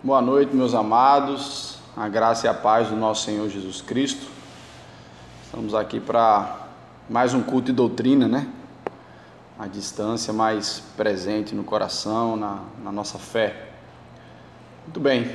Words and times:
Boa 0.00 0.22
noite, 0.22 0.54
meus 0.54 0.74
amados. 0.74 1.76
A 1.96 2.08
graça 2.08 2.46
e 2.46 2.48
a 2.48 2.54
paz 2.54 2.86
do 2.86 2.94
nosso 2.94 3.24
Senhor 3.24 3.48
Jesus 3.48 3.82
Cristo. 3.82 4.28
Estamos 5.44 5.74
aqui 5.74 5.98
para 5.98 6.68
mais 7.10 7.34
um 7.34 7.42
culto 7.42 7.66
de 7.66 7.72
doutrina, 7.72 8.28
né? 8.28 8.46
A 9.58 9.66
distância 9.66 10.32
mais 10.32 10.80
presente 10.96 11.52
no 11.52 11.64
coração, 11.64 12.36
na, 12.36 12.60
na 12.84 12.92
nossa 12.92 13.18
fé. 13.18 13.70
Muito 14.84 15.00
bem. 15.00 15.32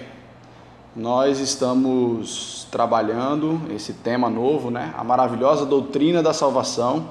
Nós 0.96 1.40
estamos 1.42 2.66
trabalhando 2.72 3.60
esse 3.70 3.92
tema 3.92 4.30
novo, 4.30 4.72
né? 4.72 4.94
A 4.98 5.04
maravilhosa 5.04 5.66
doutrina 5.66 6.24
da 6.24 6.32
salvação, 6.32 7.10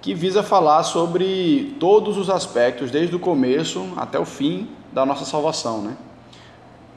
que 0.00 0.14
visa 0.14 0.40
falar 0.40 0.84
sobre 0.84 1.76
todos 1.80 2.16
os 2.16 2.30
aspectos, 2.30 2.92
desde 2.92 3.16
o 3.16 3.18
começo 3.18 3.92
até 3.96 4.20
o 4.20 4.24
fim 4.24 4.68
da 4.92 5.04
nossa 5.04 5.24
salvação, 5.24 5.82
né? 5.82 5.96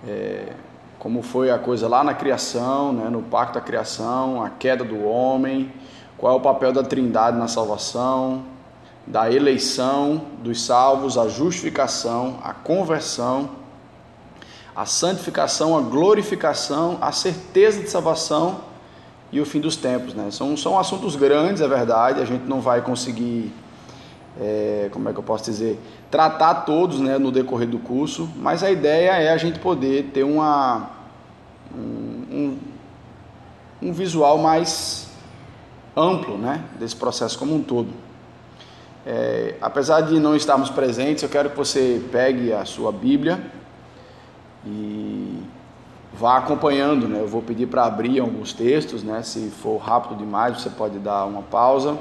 É, 0.05 0.53
como 0.99 1.21
foi 1.21 1.49
a 1.49 1.57
coisa 1.57 1.87
lá 1.87 2.03
na 2.03 2.13
criação, 2.13 2.91
né, 2.91 3.09
no 3.09 3.21
pacto 3.21 3.55
da 3.55 3.61
criação, 3.61 4.43
a 4.43 4.49
queda 4.49 4.83
do 4.83 5.05
homem, 5.05 5.71
qual 6.17 6.33
é 6.33 6.35
o 6.35 6.41
papel 6.41 6.73
da 6.73 6.83
trindade 6.83 7.37
na 7.37 7.47
salvação, 7.47 8.43
da 9.05 9.31
eleição 9.31 10.21
dos 10.43 10.61
salvos, 10.61 11.17
a 11.17 11.27
justificação, 11.27 12.39
a 12.43 12.53
conversão, 12.53 13.51
a 14.75 14.85
santificação, 14.85 15.77
a 15.77 15.81
glorificação, 15.81 16.97
a 16.99 17.11
certeza 17.11 17.81
de 17.81 17.89
salvação 17.89 18.59
e 19.31 19.39
o 19.39 19.45
fim 19.45 19.59
dos 19.59 19.75
tempos. 19.75 20.13
Né? 20.13 20.29
São, 20.29 20.57
são 20.57 20.77
assuntos 20.77 21.15
grandes, 21.15 21.61
é 21.61 21.67
verdade, 21.67 22.21
a 22.21 22.25
gente 22.25 22.45
não 22.45 22.59
vai 22.59 22.81
conseguir 22.81 23.51
é, 24.39 24.89
como 24.91 25.09
é 25.09 25.13
que 25.13 25.19
eu 25.19 25.23
posso 25.23 25.45
dizer, 25.45 25.79
tratar 26.11 26.65
todos 26.65 26.99
né, 26.99 27.17
no 27.17 27.31
decorrer 27.31 27.67
do 27.67 27.79
curso, 27.79 28.29
mas 28.37 28.63
a 28.63 28.71
ideia 28.71 29.11
é 29.11 29.31
a 29.31 29.37
gente 29.37 29.59
poder 29.59 30.11
ter 30.13 30.23
uma, 30.23 30.89
um, 31.75 32.57
um 33.81 33.91
visual 33.91 34.37
mais 34.37 35.09
amplo 35.95 36.37
né, 36.37 36.63
desse 36.79 36.95
processo 36.95 37.37
como 37.37 37.55
um 37.55 37.61
todo. 37.61 37.89
É, 39.05 39.55
apesar 39.61 40.01
de 40.01 40.19
não 40.19 40.35
estarmos 40.35 40.69
presentes, 40.69 41.23
eu 41.23 41.29
quero 41.29 41.49
que 41.49 41.57
você 41.57 42.01
pegue 42.11 42.51
a 42.51 42.65
sua 42.65 42.91
Bíblia 42.91 43.39
e 44.65 45.41
vá 46.13 46.37
acompanhando. 46.37 47.07
Né? 47.07 47.21
Eu 47.21 47.27
vou 47.27 47.41
pedir 47.41 47.67
para 47.67 47.85
abrir 47.85 48.19
alguns 48.19 48.51
textos, 48.51 49.03
né? 49.03 49.23
se 49.23 49.49
for 49.49 49.77
rápido 49.77 50.17
demais, 50.17 50.61
você 50.61 50.69
pode 50.69 50.99
dar 50.99 51.25
uma 51.25 51.41
pausa 51.41 51.97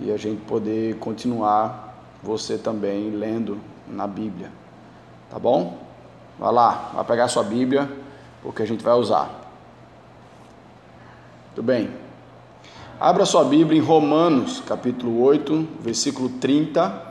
e 0.00 0.12
a 0.12 0.16
gente 0.16 0.42
poder 0.42 0.98
continuar 0.98 1.96
você 2.22 2.58
também 2.58 3.10
lendo 3.10 3.58
na 3.86 4.06
Bíblia. 4.06 4.50
Tá 5.30 5.38
bom? 5.38 5.78
Vai 6.38 6.52
lá, 6.52 6.90
vai 6.94 7.04
pegar 7.04 7.28
sua 7.28 7.42
Bíblia, 7.42 7.90
porque 8.42 8.62
a 8.62 8.66
gente 8.66 8.82
vai 8.82 8.94
usar. 8.94 9.30
Tudo 11.54 11.64
bem. 11.64 11.90
Abra 13.00 13.24
sua 13.24 13.44
Bíblia 13.44 13.78
em 13.78 13.82
Romanos, 13.82 14.60
capítulo 14.66 15.20
8, 15.22 15.68
versículo 15.80 16.28
30. 16.28 17.06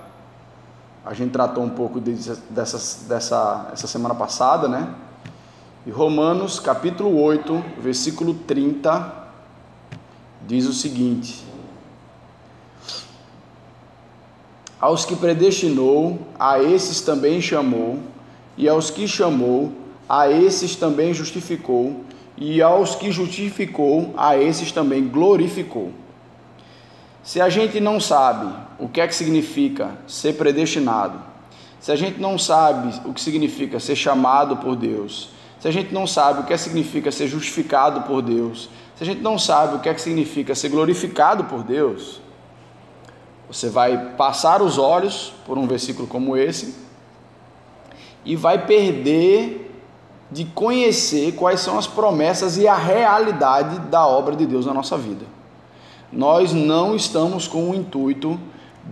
A 1.06 1.14
gente 1.14 1.32
tratou 1.32 1.64
um 1.64 1.70
pouco 1.70 2.00
dessa, 2.00 2.42
dessa 3.06 3.70
essa 3.72 3.88
semana 3.88 4.14
passada, 4.14 4.68
né? 4.68 4.94
E 5.86 5.90
Romanos, 5.90 6.60
capítulo 6.60 7.18
8, 7.22 7.64
versículo 7.80 8.34
30, 8.34 9.14
diz 10.46 10.66
o 10.66 10.74
seguinte: 10.74 11.46
Aos 14.80 15.06
que 15.06 15.16
predestinou, 15.16 16.20
a 16.40 16.62
esses 16.62 17.02
também 17.02 17.42
chamou, 17.42 18.00
e 18.56 18.70
aos 18.70 18.92
que 18.92 19.08
chamou, 19.08 19.72
a 20.08 20.30
esses 20.30 20.76
também 20.76 21.14
justificou, 21.14 22.04
e 22.38 22.62
aos 22.62 22.96
que 22.96 23.12
justificou, 23.12 24.14
a 24.16 24.38
esses 24.38 24.72
também 24.72 25.08
glorificou. 25.08 25.92
Se 27.24 27.42
a 27.42 27.50
gente 27.50 27.80
não 27.80 28.00
sabe 28.00 28.54
o 28.80 28.88
que 28.88 29.02
é 29.02 29.08
que 29.08 29.16
significa 29.16 29.98
ser 30.08 30.34
predestinado, 30.34 31.20
se 31.80 31.92
a 31.92 31.96
gente 31.96 32.20
não 32.20 32.38
sabe 32.38 33.02
o 33.06 33.14
que 33.14 33.22
significa 33.22 33.80
ser 33.80 33.96
chamado 33.96 34.58
por 34.58 34.76
Deus, 34.76 35.30
se 35.60 35.68
a 35.68 35.72
gente 35.72 35.92
não 35.92 36.06
sabe 36.06 36.42
o 36.42 36.44
que 36.44 36.54
é 36.54 36.58
significa 36.58 37.12
ser 37.12 37.28
justificado 37.28 38.02
por 38.02 38.22
Deus, 38.22 38.70
se 38.96 39.04
a 39.04 39.06
gente 39.06 39.22
não 39.22 39.40
sabe 39.40 39.76
o 39.76 39.80
que 39.80 39.90
é 39.90 39.94
que 39.94 40.02
significa 40.02 40.54
ser 40.54 40.70
glorificado 40.70 41.46
por 41.46 41.64
Deus, 41.64 42.22
você 43.50 43.70
vai 43.70 44.16
passar 44.16 44.62
os 44.62 44.78
olhos 44.78 45.34
por 45.46 45.58
um 45.58 45.68
versículo 45.68 46.08
como 46.08 46.36
esse 46.36 46.76
e 48.26 48.36
vai 48.36 48.66
perder 48.66 49.72
de 50.30 50.44
conhecer 50.44 51.34
quais 51.34 51.62
são 51.62 51.78
as 51.78 51.88
promessas 51.88 52.58
e 52.58 52.68
a 52.68 52.76
realidade 52.76 53.80
da 53.88 54.06
obra 54.06 54.36
de 54.36 54.46
Deus 54.46 54.66
na 54.66 54.74
nossa 54.74 54.98
vida. 54.98 55.26
Nós 56.12 56.52
não 56.52 56.96
estamos 56.96 57.48
com 57.48 57.70
o 57.70 57.76
intuito 57.76 58.38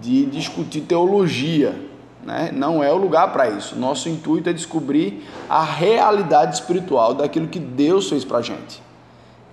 de 0.01 0.25
discutir 0.25 0.81
teologia, 0.81 1.77
né? 2.23 2.49
não 2.53 2.81
é 2.81 2.91
o 2.91 2.97
lugar 2.97 3.33
para 3.33 3.49
isso. 3.49 3.75
Nosso 3.75 4.07
intuito 4.07 4.49
é 4.49 4.53
descobrir 4.53 5.25
a 5.49 5.63
realidade 5.63 6.55
espiritual 6.55 7.13
daquilo 7.13 7.47
que 7.47 7.59
Deus 7.59 8.09
fez 8.09 8.23
para 8.23 8.37
a 8.37 8.41
gente. 8.41 8.81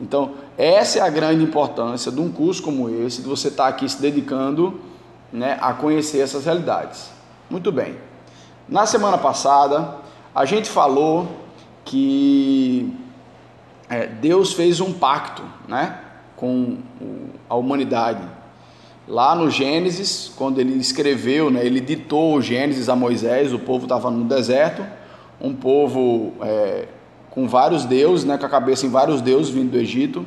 Então, 0.00 0.32
essa 0.56 0.98
é 0.98 1.02
a 1.02 1.08
grande 1.08 1.44
importância 1.44 2.10
de 2.10 2.20
um 2.20 2.30
curso 2.30 2.62
como 2.62 2.88
esse, 2.88 3.22
de 3.22 3.28
você 3.28 3.48
estar 3.48 3.68
aqui 3.68 3.88
se 3.88 4.00
dedicando 4.00 4.80
né, 5.32 5.58
a 5.60 5.72
conhecer 5.72 6.20
essas 6.20 6.44
realidades. 6.44 7.10
Muito 7.48 7.72
bem. 7.72 7.96
Na 8.68 8.86
semana 8.86 9.18
passada, 9.18 9.96
a 10.34 10.44
gente 10.44 10.68
falou 10.68 11.28
que 11.84 12.94
é, 13.88 14.06
Deus 14.06 14.52
fez 14.52 14.80
um 14.80 14.92
pacto 14.92 15.42
né, 15.66 15.98
com 16.36 16.78
a 17.48 17.54
humanidade. 17.54 18.22
Lá 19.06 19.34
no 19.34 19.50
Gênesis, 19.50 20.32
quando 20.36 20.60
ele 20.60 20.74
escreveu, 20.78 21.50
né, 21.50 21.64
ele 21.64 21.80
ditou 21.80 22.36
o 22.36 22.40
Gênesis 22.40 22.88
a 22.88 22.96
Moisés, 22.96 23.52
o 23.52 23.58
povo 23.58 23.84
estava 23.84 24.10
no 24.10 24.24
deserto, 24.24 24.84
um 25.40 25.52
povo 25.52 26.32
é, 26.40 26.86
com 27.30 27.48
vários 27.48 27.84
deuses, 27.84 28.24
né, 28.24 28.38
com 28.38 28.46
a 28.46 28.48
cabeça 28.48 28.86
em 28.86 28.90
vários 28.90 29.20
deuses 29.20 29.52
vindo 29.52 29.72
do 29.72 29.78
Egito. 29.78 30.24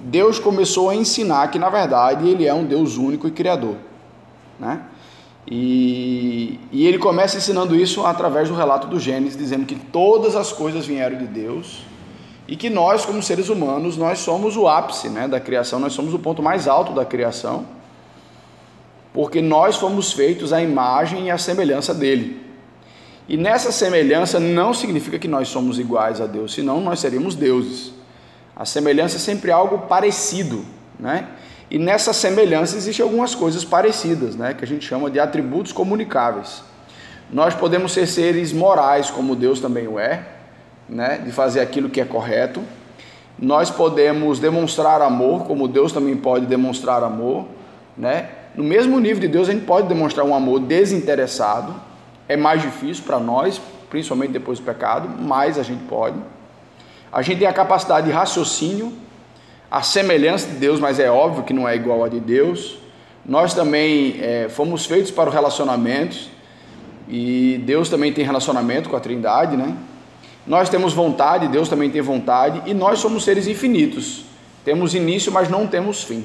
Deus 0.00 0.38
começou 0.38 0.90
a 0.90 0.94
ensinar 0.94 1.48
que, 1.50 1.58
na 1.58 1.68
verdade, 1.68 2.28
ele 2.28 2.46
é 2.46 2.52
um 2.54 2.64
Deus 2.64 2.96
único 2.96 3.28
e 3.28 3.30
criador. 3.30 3.76
Né? 4.58 4.80
E, 5.46 6.58
e 6.72 6.86
ele 6.86 6.98
começa 6.98 7.36
ensinando 7.36 7.76
isso 7.76 8.04
através 8.06 8.48
do 8.48 8.54
relato 8.54 8.86
do 8.86 8.98
Gênesis, 8.98 9.36
dizendo 9.36 9.66
que 9.66 9.74
todas 9.74 10.36
as 10.36 10.52
coisas 10.52 10.86
vieram 10.86 11.18
de 11.18 11.26
Deus 11.26 11.82
e 12.48 12.56
que 12.56 12.70
nós, 12.70 13.04
como 13.04 13.22
seres 13.22 13.48
humanos, 13.48 13.96
nós 13.96 14.18
somos 14.18 14.56
o 14.56 14.66
ápice 14.68 15.08
né, 15.08 15.28
da 15.28 15.40
criação, 15.40 15.78
nós 15.78 15.92
somos 15.92 16.14
o 16.14 16.18
ponto 16.18 16.42
mais 16.42 16.66
alto 16.68 16.92
da 16.92 17.04
criação, 17.04 17.66
porque 19.12 19.40
nós 19.40 19.76
fomos 19.76 20.12
feitos 20.12 20.52
à 20.52 20.62
imagem 20.62 21.26
e 21.26 21.30
à 21.30 21.38
semelhança 21.38 21.94
dele. 21.94 22.42
E 23.28 23.36
nessa 23.36 23.72
semelhança 23.72 24.38
não 24.38 24.74
significa 24.74 25.18
que 25.18 25.28
nós 25.28 25.48
somos 25.48 25.78
iguais 25.78 26.20
a 26.20 26.26
Deus, 26.26 26.52
senão 26.52 26.80
nós 26.80 27.00
seríamos 27.00 27.34
deuses. 27.34 27.92
A 28.54 28.64
semelhança 28.64 29.16
é 29.16 29.18
sempre 29.18 29.50
algo 29.50 29.86
parecido, 29.86 30.64
né? 30.98 31.28
E 31.74 31.78
nessa 31.78 32.12
semelhança 32.12 32.76
existem 32.76 33.02
algumas 33.02 33.34
coisas 33.34 33.64
parecidas, 33.64 34.36
né, 34.36 34.54
que 34.54 34.62
a 34.62 34.66
gente 34.66 34.86
chama 34.86 35.10
de 35.10 35.18
atributos 35.18 35.72
comunicáveis. 35.72 36.62
Nós 37.28 37.52
podemos 37.52 37.90
ser 37.92 38.06
seres 38.06 38.52
morais, 38.52 39.10
como 39.10 39.34
Deus 39.34 39.58
também 39.58 39.88
o 39.88 39.98
é, 39.98 40.24
né, 40.88 41.18
de 41.18 41.32
fazer 41.32 41.58
aquilo 41.58 41.90
que 41.90 42.00
é 42.00 42.04
correto. 42.04 42.62
Nós 43.36 43.72
podemos 43.72 44.38
demonstrar 44.38 45.02
amor, 45.02 45.46
como 45.46 45.66
Deus 45.66 45.90
também 45.90 46.16
pode 46.16 46.46
demonstrar 46.46 47.02
amor, 47.02 47.44
né? 47.98 48.28
No 48.54 48.62
mesmo 48.62 49.00
nível 49.00 49.22
de 49.22 49.26
Deus, 49.26 49.48
a 49.48 49.52
gente 49.52 49.66
pode 49.66 49.88
demonstrar 49.88 50.24
um 50.24 50.32
amor 50.32 50.60
desinteressado. 50.60 51.74
É 52.28 52.36
mais 52.36 52.62
difícil 52.62 53.02
para 53.02 53.18
nós, 53.18 53.60
principalmente 53.90 54.30
depois 54.30 54.60
do 54.60 54.64
pecado, 54.64 55.08
mas 55.08 55.58
a 55.58 55.64
gente 55.64 55.82
pode. 55.86 56.18
A 57.12 57.20
gente 57.20 57.40
tem 57.40 57.48
a 57.48 57.52
capacidade 57.52 58.06
de 58.06 58.12
raciocínio, 58.12 58.92
a 59.74 59.82
semelhança 59.82 60.46
de 60.46 60.54
Deus, 60.54 60.78
mas 60.78 61.00
é 61.00 61.10
óbvio 61.10 61.42
que 61.42 61.52
não 61.52 61.68
é 61.68 61.74
igual 61.74 62.04
a 62.04 62.08
de 62.08 62.20
Deus. 62.20 62.78
Nós 63.26 63.54
também 63.54 64.20
é, 64.20 64.48
fomos 64.48 64.86
feitos 64.86 65.10
para 65.10 65.28
o 65.28 65.32
relacionamento 65.32 66.16
e 67.08 67.60
Deus 67.66 67.88
também 67.88 68.12
tem 68.12 68.24
relacionamento 68.24 68.88
com 68.88 68.94
a 68.94 69.00
Trindade, 69.00 69.56
né? 69.56 69.76
Nós 70.46 70.68
temos 70.68 70.92
vontade, 70.92 71.48
Deus 71.48 71.68
também 71.68 71.90
tem 71.90 72.00
vontade 72.00 72.62
e 72.66 72.72
nós 72.72 73.00
somos 73.00 73.24
seres 73.24 73.48
infinitos. 73.48 74.24
Temos 74.64 74.94
início, 74.94 75.32
mas 75.32 75.48
não 75.48 75.66
temos 75.66 76.04
fim, 76.04 76.24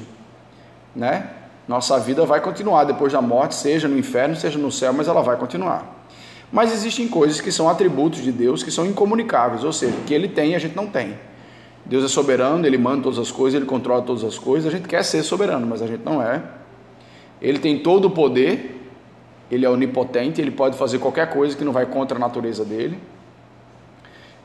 né? 0.94 1.30
Nossa 1.66 1.98
vida 1.98 2.24
vai 2.24 2.40
continuar 2.40 2.84
depois 2.84 3.12
da 3.12 3.20
morte, 3.20 3.56
seja 3.56 3.88
no 3.88 3.98
inferno, 3.98 4.36
seja 4.36 4.60
no 4.60 4.70
céu, 4.70 4.92
mas 4.92 5.08
ela 5.08 5.22
vai 5.22 5.36
continuar. 5.36 6.06
Mas 6.52 6.72
existem 6.72 7.08
coisas 7.08 7.40
que 7.40 7.50
são 7.50 7.68
atributos 7.68 8.22
de 8.22 8.30
Deus 8.30 8.62
que 8.62 8.70
são 8.70 8.86
incomunicáveis, 8.86 9.64
ou 9.64 9.72
seja, 9.72 9.96
que 10.06 10.14
ele 10.14 10.28
tem 10.28 10.52
e 10.52 10.54
a 10.54 10.60
gente 10.60 10.76
não 10.76 10.86
tem. 10.86 11.18
Deus 11.90 12.04
é 12.04 12.08
soberano, 12.08 12.64
Ele 12.64 12.78
manda 12.78 13.02
todas 13.02 13.18
as 13.18 13.32
coisas, 13.32 13.56
Ele 13.56 13.66
controla 13.66 14.00
todas 14.00 14.22
as 14.22 14.38
coisas. 14.38 14.72
A 14.72 14.76
gente 14.76 14.86
quer 14.86 15.02
ser 15.02 15.24
soberano, 15.24 15.66
mas 15.66 15.82
a 15.82 15.88
gente 15.88 16.04
não 16.04 16.22
é. 16.22 16.40
Ele 17.42 17.58
tem 17.58 17.80
todo 17.80 18.04
o 18.04 18.10
poder, 18.10 18.80
Ele 19.50 19.66
é 19.66 19.68
onipotente, 19.68 20.40
Ele 20.40 20.52
pode 20.52 20.78
fazer 20.78 21.00
qualquer 21.00 21.28
coisa 21.30 21.56
que 21.56 21.64
não 21.64 21.72
vai 21.72 21.86
contra 21.86 22.16
a 22.16 22.20
natureza 22.20 22.64
dele. 22.64 22.96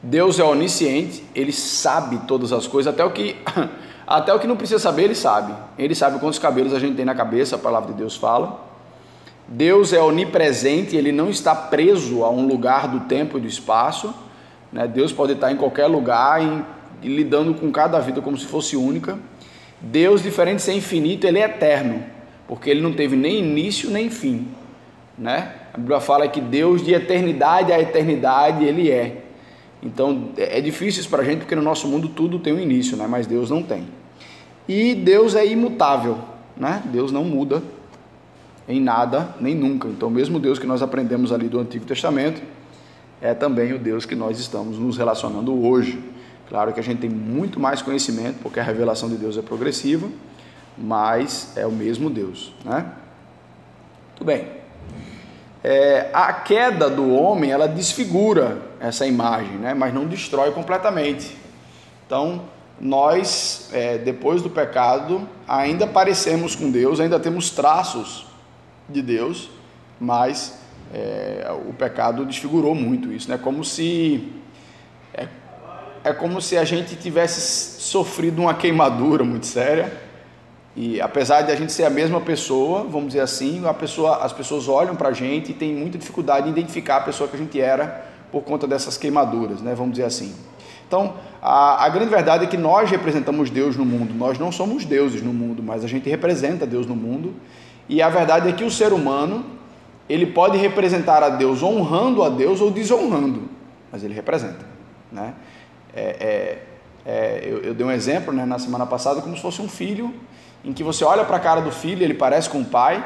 Deus 0.01 0.39
é 0.39 0.43
onisciente, 0.43 1.23
ele 1.35 1.51
sabe 1.51 2.17
todas 2.27 2.51
as 2.51 2.65
coisas, 2.65 2.91
até 2.91 3.03
o 3.03 3.11
que 3.11 3.35
até 4.05 4.33
o 4.33 4.39
que 4.39 4.47
não 4.47 4.55
precisa 4.55 4.79
saber, 4.79 5.03
ele 5.03 5.15
sabe. 5.15 5.53
Ele 5.77 5.93
sabe 5.93 6.19
quantos 6.19 6.39
cabelos 6.39 6.73
a 6.73 6.79
gente 6.79 6.95
tem 6.95 7.05
na 7.05 7.13
cabeça, 7.13 7.57
a 7.57 7.59
palavra 7.59 7.91
de 7.91 7.97
Deus 7.99 8.15
fala. 8.15 8.59
Deus 9.47 9.93
é 9.93 10.01
onipresente, 10.01 10.95
ele 10.95 11.11
não 11.11 11.29
está 11.29 11.53
preso 11.53 12.23
a 12.23 12.29
um 12.31 12.47
lugar 12.47 12.87
do 12.87 13.01
tempo 13.01 13.37
e 13.37 13.41
do 13.41 13.47
espaço. 13.47 14.13
Né? 14.71 14.87
Deus 14.87 15.13
pode 15.13 15.33
estar 15.33 15.51
em 15.51 15.55
qualquer 15.55 15.85
lugar 15.85 16.43
e, 16.43 16.47
e 16.47 16.65
lidando 17.01 17.53
com 17.53 17.71
cada 17.71 17.99
vida 17.99 18.21
como 18.21 18.37
se 18.37 18.45
fosse 18.45 18.75
única. 18.75 19.17
Deus, 19.81 20.21
diferente 20.21 20.57
de 20.57 20.63
ser 20.63 20.73
infinito, 20.73 21.27
ele 21.27 21.39
é 21.39 21.45
eterno, 21.45 22.03
porque 22.47 22.69
ele 22.69 22.81
não 22.81 22.93
teve 22.93 23.15
nem 23.15 23.39
início 23.39 23.89
nem 23.89 24.09
fim. 24.09 24.47
Né? 25.17 25.53
A 25.73 25.77
Bíblia 25.77 25.99
fala 25.99 26.27
que 26.27 26.41
Deus, 26.41 26.83
de 26.83 26.93
eternidade 26.93 27.71
a 27.71 27.79
eternidade, 27.79 28.63
ele 28.63 28.89
é. 28.89 29.23
Então 29.81 30.29
é, 30.37 30.59
é 30.59 30.61
difícil 30.61 31.01
isso 31.01 31.09
para 31.09 31.21
a 31.21 31.25
gente, 31.25 31.39
porque 31.39 31.55
no 31.55 31.61
nosso 31.61 31.87
mundo 31.87 32.09
tudo 32.09 32.39
tem 32.39 32.53
um 32.53 32.59
início, 32.59 32.97
né? 32.97 33.05
mas 33.07 33.27
Deus 33.27 33.49
não 33.49 33.61
tem. 33.61 33.85
E 34.67 34.95
Deus 34.95 35.35
é 35.35 35.45
imutável, 35.45 36.17
né? 36.57 36.81
Deus 36.85 37.11
não 37.11 37.23
muda 37.23 37.61
em 38.67 38.81
nada, 38.81 39.35
nem 39.39 39.53
nunca. 39.53 39.87
Então, 39.87 40.09
mesmo 40.09 40.39
Deus 40.39 40.57
que 40.57 40.65
nós 40.65 40.81
aprendemos 40.81 41.31
ali 41.31 41.47
do 41.47 41.59
Antigo 41.59 41.85
Testamento, 41.85 42.41
é 43.21 43.33
também 43.33 43.73
o 43.73 43.79
Deus 43.79 44.05
que 44.05 44.15
nós 44.15 44.39
estamos 44.39 44.77
nos 44.79 44.97
relacionando 44.97 45.65
hoje. 45.65 45.99
Claro 46.49 46.73
que 46.73 46.79
a 46.79 46.83
gente 46.83 46.99
tem 46.99 47.09
muito 47.09 47.59
mais 47.59 47.81
conhecimento, 47.81 48.39
porque 48.41 48.59
a 48.59 48.63
revelação 48.63 49.09
de 49.09 49.15
Deus 49.15 49.37
é 49.37 49.41
progressiva, 49.41 50.07
mas 50.77 51.53
é 51.55 51.65
o 51.65 51.71
mesmo 51.71 52.09
Deus, 52.09 52.53
né? 52.63 52.91
Muito 54.09 54.23
bem. 54.23 54.47
É, 55.67 56.11
a 56.13 56.31
queda 56.31 56.89
do 56.89 57.11
homem, 57.11 57.49
ela 57.49 57.67
desfigura 57.67 58.61
essa 58.79 59.07
imagem, 59.07 59.57
né? 59.57 59.73
mas 59.73 59.91
não 59.91 60.05
destrói 60.05 60.51
completamente. 60.51 61.35
Então, 62.05 62.43
nós, 62.79 63.69
é, 63.73 63.97
depois 63.97 64.43
do 64.43 64.49
pecado, 64.49 65.27
ainda 65.47 65.87
parecemos 65.87 66.55
com 66.55 66.69
Deus, 66.69 66.99
ainda 66.99 67.19
temos 67.19 67.49
traços 67.49 68.27
de 68.87 69.01
Deus, 69.01 69.49
mas 69.99 70.59
é, 70.93 71.51
o 71.67 71.73
pecado 71.73 72.25
desfigurou 72.25 72.75
muito 72.75 73.11
isso, 73.11 73.27
né? 73.27 73.37
Como 73.37 73.63
se 73.63 74.31
é, 75.15 75.27
é 76.05 76.13
como 76.13 76.39
se 76.39 76.55
a 76.55 76.63
gente 76.63 76.95
tivesse 76.95 77.81
sofrido 77.81 78.43
uma 78.43 78.53
queimadura 78.53 79.23
muito 79.23 79.47
séria 79.47 79.91
e 80.75 81.01
apesar 81.01 81.41
de 81.41 81.51
a 81.51 81.55
gente 81.55 81.71
ser 81.71 81.83
a 81.83 81.89
mesma 81.89 82.21
pessoa, 82.21 82.83
vamos 82.83 83.07
dizer 83.07 83.21
assim, 83.21 83.63
pessoa, 83.79 84.17
as 84.17 84.31
pessoas 84.31 84.67
olham 84.67 84.95
para 84.95 85.09
a 85.09 85.13
gente 85.13 85.51
e 85.51 85.53
tem 85.55 85.73
muita 85.73 85.97
dificuldade 85.97 86.47
em 86.47 86.51
identificar 86.51 86.97
a 86.97 87.01
pessoa 87.01 87.27
que 87.27 87.35
a 87.35 87.39
gente 87.39 87.59
era 87.59 88.05
por 88.31 88.43
conta 88.43 88.67
dessas 88.67 88.97
queimaduras, 88.97 89.61
né? 89.61 89.73
Vamos 89.73 89.93
dizer 89.93 90.03
assim. 90.03 90.35
Então, 90.87 91.15
a, 91.41 91.85
a, 91.85 91.89
grande 91.89 92.09
verdade 92.09 92.43
é 92.43 92.47
que 92.47 92.57
nós 92.57 92.91
representamos 92.91 93.49
Deus 93.49 93.75
no 93.75 93.85
mundo. 93.85 94.13
Nós 94.13 94.37
não 94.37 94.51
somos 94.51 94.85
deuses 94.85 95.23
no 95.23 95.33
mundo, 95.33 95.63
mas 95.63 95.83
a 95.83 95.87
gente 95.87 96.07
representa 96.07 96.67
Deus 96.67 96.85
no 96.85 96.95
mundo. 96.95 97.33
E 97.89 98.01
a 98.01 98.09
verdade 98.09 98.49
é 98.49 98.51
que 98.51 98.63
o 98.63 98.69
ser 98.69 98.93
humano, 98.93 99.43
ele 100.07 100.27
pode 100.27 100.57
representar 100.57 101.23
a 101.23 101.29
Deus 101.29 101.63
honrando 101.63 102.21
a 102.21 102.29
Deus 102.29 102.61
ou 102.61 102.69
desonrando, 102.69 103.43
mas 103.91 104.03
ele 104.03 104.13
representa. 104.13 104.65
Né? 105.11 105.33
É, 105.95 106.01
é, 106.01 106.61
é, 107.05 107.41
eu, 107.43 107.59
eu, 107.59 107.73
dei 107.73 107.85
um 107.85 107.91
exemplo 107.91 108.33
né, 108.33 108.45
na 108.45 108.59
semana 108.59 108.85
passada 108.85 109.21
como 109.21 109.35
se 109.35 109.41
fosse 109.41 109.61
um 109.61 109.69
filho, 109.69 110.13
em 110.63 110.73
que 110.73 110.83
você 110.83 111.05
olha 111.05 111.23
para 111.23 111.37
a 111.37 111.39
cara 111.39 111.61
do 111.61 111.71
filho, 111.71 112.03
ele 112.03 112.13
parece 112.13 112.49
com 112.49 112.59
o 112.59 112.65
pai, 112.65 113.03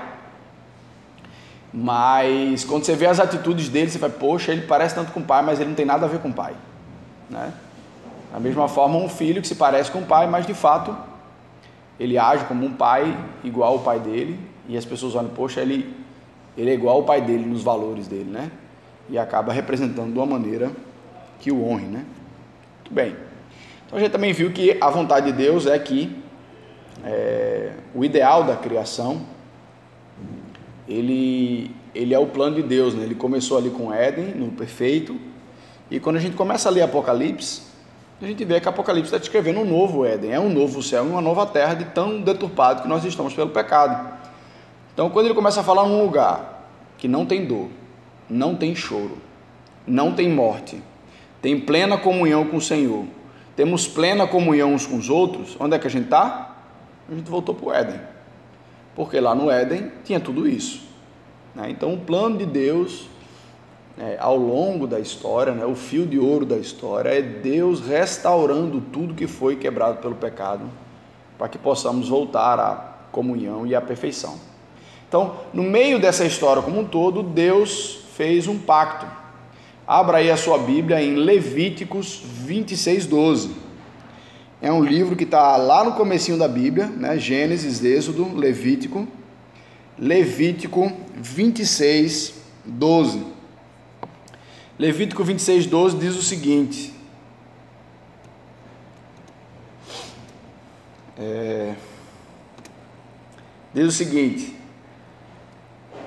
mas 1.71 2.63
quando 2.63 2.83
você 2.83 2.95
vê 2.95 3.05
as 3.05 3.19
atitudes 3.19 3.69
dele, 3.69 3.91
você 3.91 3.99
vai, 3.99 4.09
poxa, 4.09 4.51
ele 4.51 4.63
parece 4.63 4.95
tanto 4.95 5.11
com 5.11 5.19
o 5.19 5.23
pai, 5.23 5.43
mas 5.43 5.59
ele 5.59 5.69
não 5.69 5.75
tem 5.75 5.85
nada 5.85 6.05
a 6.05 6.09
ver 6.09 6.19
com 6.19 6.29
o 6.29 6.33
pai. 6.33 6.55
Né? 7.29 7.53
Da 8.31 8.39
mesma 8.39 8.67
forma, 8.67 8.97
um 8.97 9.09
filho 9.09 9.41
que 9.41 9.47
se 9.47 9.55
parece 9.55 9.91
com 9.91 9.99
o 9.99 10.05
pai, 10.05 10.25
mas 10.27 10.47
de 10.47 10.53
fato 10.53 10.95
ele 11.99 12.17
age 12.17 12.45
como 12.45 12.65
um 12.65 12.73
pai, 12.73 13.15
igual 13.43 13.73
ao 13.73 13.79
pai 13.79 13.99
dele, 13.99 14.39
e 14.67 14.77
as 14.77 14.85
pessoas 14.85 15.15
olham, 15.15 15.29
poxa, 15.29 15.61
ele, 15.61 15.93
ele 16.57 16.71
é 16.71 16.73
igual 16.73 16.97
ao 16.97 17.03
pai 17.03 17.21
dele 17.21 17.45
nos 17.45 17.61
valores 17.61 18.07
dele, 18.07 18.29
né? 18.31 18.49
E 19.09 19.17
acaba 19.17 19.51
representando 19.51 20.13
de 20.13 20.17
uma 20.17 20.25
maneira 20.25 20.71
que 21.39 21.51
o 21.51 21.67
honre, 21.67 21.85
né? 21.85 22.05
Muito 22.89 22.93
bem. 22.93 23.15
Então 23.85 23.99
a 23.99 24.01
gente 24.01 24.11
também 24.11 24.33
viu 24.33 24.51
que 24.51 24.75
a 24.81 24.89
vontade 24.89 25.27
de 25.27 25.33
Deus 25.33 25.67
é 25.67 25.77
que 25.77 26.15
é, 27.05 27.73
o 27.93 28.03
ideal 28.03 28.43
da 28.43 28.55
criação, 28.55 29.21
ele, 30.87 31.69
ele 31.93 32.15
é 32.15 32.19
o 32.19 32.25
plano 32.25 32.55
de 32.55 32.63
Deus, 32.63 32.95
né? 32.95 33.03
Ele 33.03 33.13
começou 33.13 33.59
ali 33.59 33.69
com 33.69 33.93
Éden, 33.93 34.33
no 34.35 34.51
perfeito, 34.51 35.19
e 35.89 35.99
quando 35.99 36.15
a 36.15 36.19
gente 36.19 36.35
começa 36.35 36.67
a 36.67 36.71
ler 36.71 36.81
Apocalipse, 36.81 37.61
a 38.19 38.25
gente 38.25 38.43
vê 38.43 38.59
que 38.59 38.67
Apocalipse 38.67 39.07
está 39.07 39.19
descrevendo 39.19 39.59
um 39.59 39.65
novo 39.65 40.03
Éden, 40.03 40.31
é 40.31 40.39
um 40.39 40.49
novo 40.49 40.81
céu, 40.81 41.03
uma 41.03 41.21
nova 41.21 41.45
terra 41.45 41.75
de 41.75 41.85
tão 41.85 42.21
deturpado 42.21 42.81
que 42.81 42.87
nós 42.87 43.05
estamos 43.05 43.35
pelo 43.35 43.51
pecado. 43.51 44.17
Então, 44.93 45.11
quando 45.11 45.27
ele 45.27 45.35
começa 45.35 45.61
a 45.61 45.63
falar 45.63 45.87
num 45.87 46.03
lugar 46.03 46.67
que 46.97 47.07
não 47.07 47.23
tem 47.23 47.45
dor, 47.45 47.69
não 48.27 48.55
tem 48.55 48.75
choro, 48.75 49.17
não 49.87 50.11
tem 50.11 50.27
morte, 50.27 50.81
tem 51.41 51.59
plena 51.59 51.97
comunhão 51.97 52.45
com 52.45 52.57
o 52.57 52.61
Senhor, 52.61 53.05
temos 53.55 53.87
plena 53.87 54.27
comunhão 54.27 54.73
uns 54.73 54.85
com 54.85 54.97
os 54.97 55.09
outros, 55.09 55.55
onde 55.59 55.75
é 55.75 55.79
que 55.79 55.87
a 55.87 55.89
gente 55.89 56.05
está? 56.05 56.57
A 57.09 57.13
gente 57.13 57.29
voltou 57.29 57.53
para 57.53 57.67
o 57.67 57.73
Éden, 57.73 57.99
porque 58.95 59.19
lá 59.19 59.33
no 59.35 59.49
Éden 59.49 59.91
tinha 60.03 60.19
tudo 60.19 60.47
isso. 60.47 60.81
Né? 61.55 61.69
Então, 61.69 61.93
o 61.93 61.97
plano 61.97 62.37
de 62.37 62.45
Deus 62.45 63.09
é, 63.99 64.17
ao 64.17 64.37
longo 64.37 64.87
da 64.87 64.99
história, 64.99 65.53
né, 65.53 65.65
o 65.65 65.75
fio 65.75 66.05
de 66.05 66.17
ouro 66.17 66.45
da 66.45 66.55
história 66.55 67.09
é 67.09 67.21
Deus 67.21 67.81
restaurando 67.81 68.79
tudo 68.79 69.13
que 69.13 69.27
foi 69.27 69.57
quebrado 69.57 69.97
pelo 69.97 70.15
pecado, 70.15 70.63
para 71.37 71.49
que 71.49 71.57
possamos 71.57 72.07
voltar 72.07 72.59
à 72.59 72.75
comunhão 73.11 73.67
e 73.67 73.75
à 73.75 73.81
perfeição. 73.81 74.39
Então, 75.07 75.37
no 75.53 75.63
meio 75.63 75.99
dessa 75.99 76.23
história 76.25 76.61
como 76.61 76.79
um 76.79 76.85
todo, 76.85 77.21
Deus 77.21 78.05
fez 78.15 78.47
um 78.47 78.57
pacto. 78.57 79.05
Abra 79.89 80.19
aí 80.19 80.29
a 80.29 80.37
sua 80.37 80.59
Bíblia 80.59 81.01
em 81.01 81.15
Levíticos 81.15 82.21
26, 82.23 83.07
12. 83.07 83.55
É 84.61 84.71
um 84.71 84.83
livro 84.83 85.15
que 85.15 85.23
está 85.23 85.57
lá 85.57 85.83
no 85.83 85.93
comecinho 85.93 86.37
da 86.37 86.47
Bíblia, 86.47 86.85
né? 86.85 87.17
Gênesis, 87.17 87.83
Êxodo, 87.83 88.37
Levítico. 88.37 89.07
Levítico 89.97 90.91
26, 91.15 92.35
12. 92.63 93.25
Levítico 94.77 95.23
26, 95.23 95.65
12 95.65 95.97
diz 95.97 96.15
o 96.15 96.21
seguinte: 96.21 96.93
é, 101.17 101.73
diz 103.73 103.87
o 103.87 103.91
seguinte: 103.91 104.55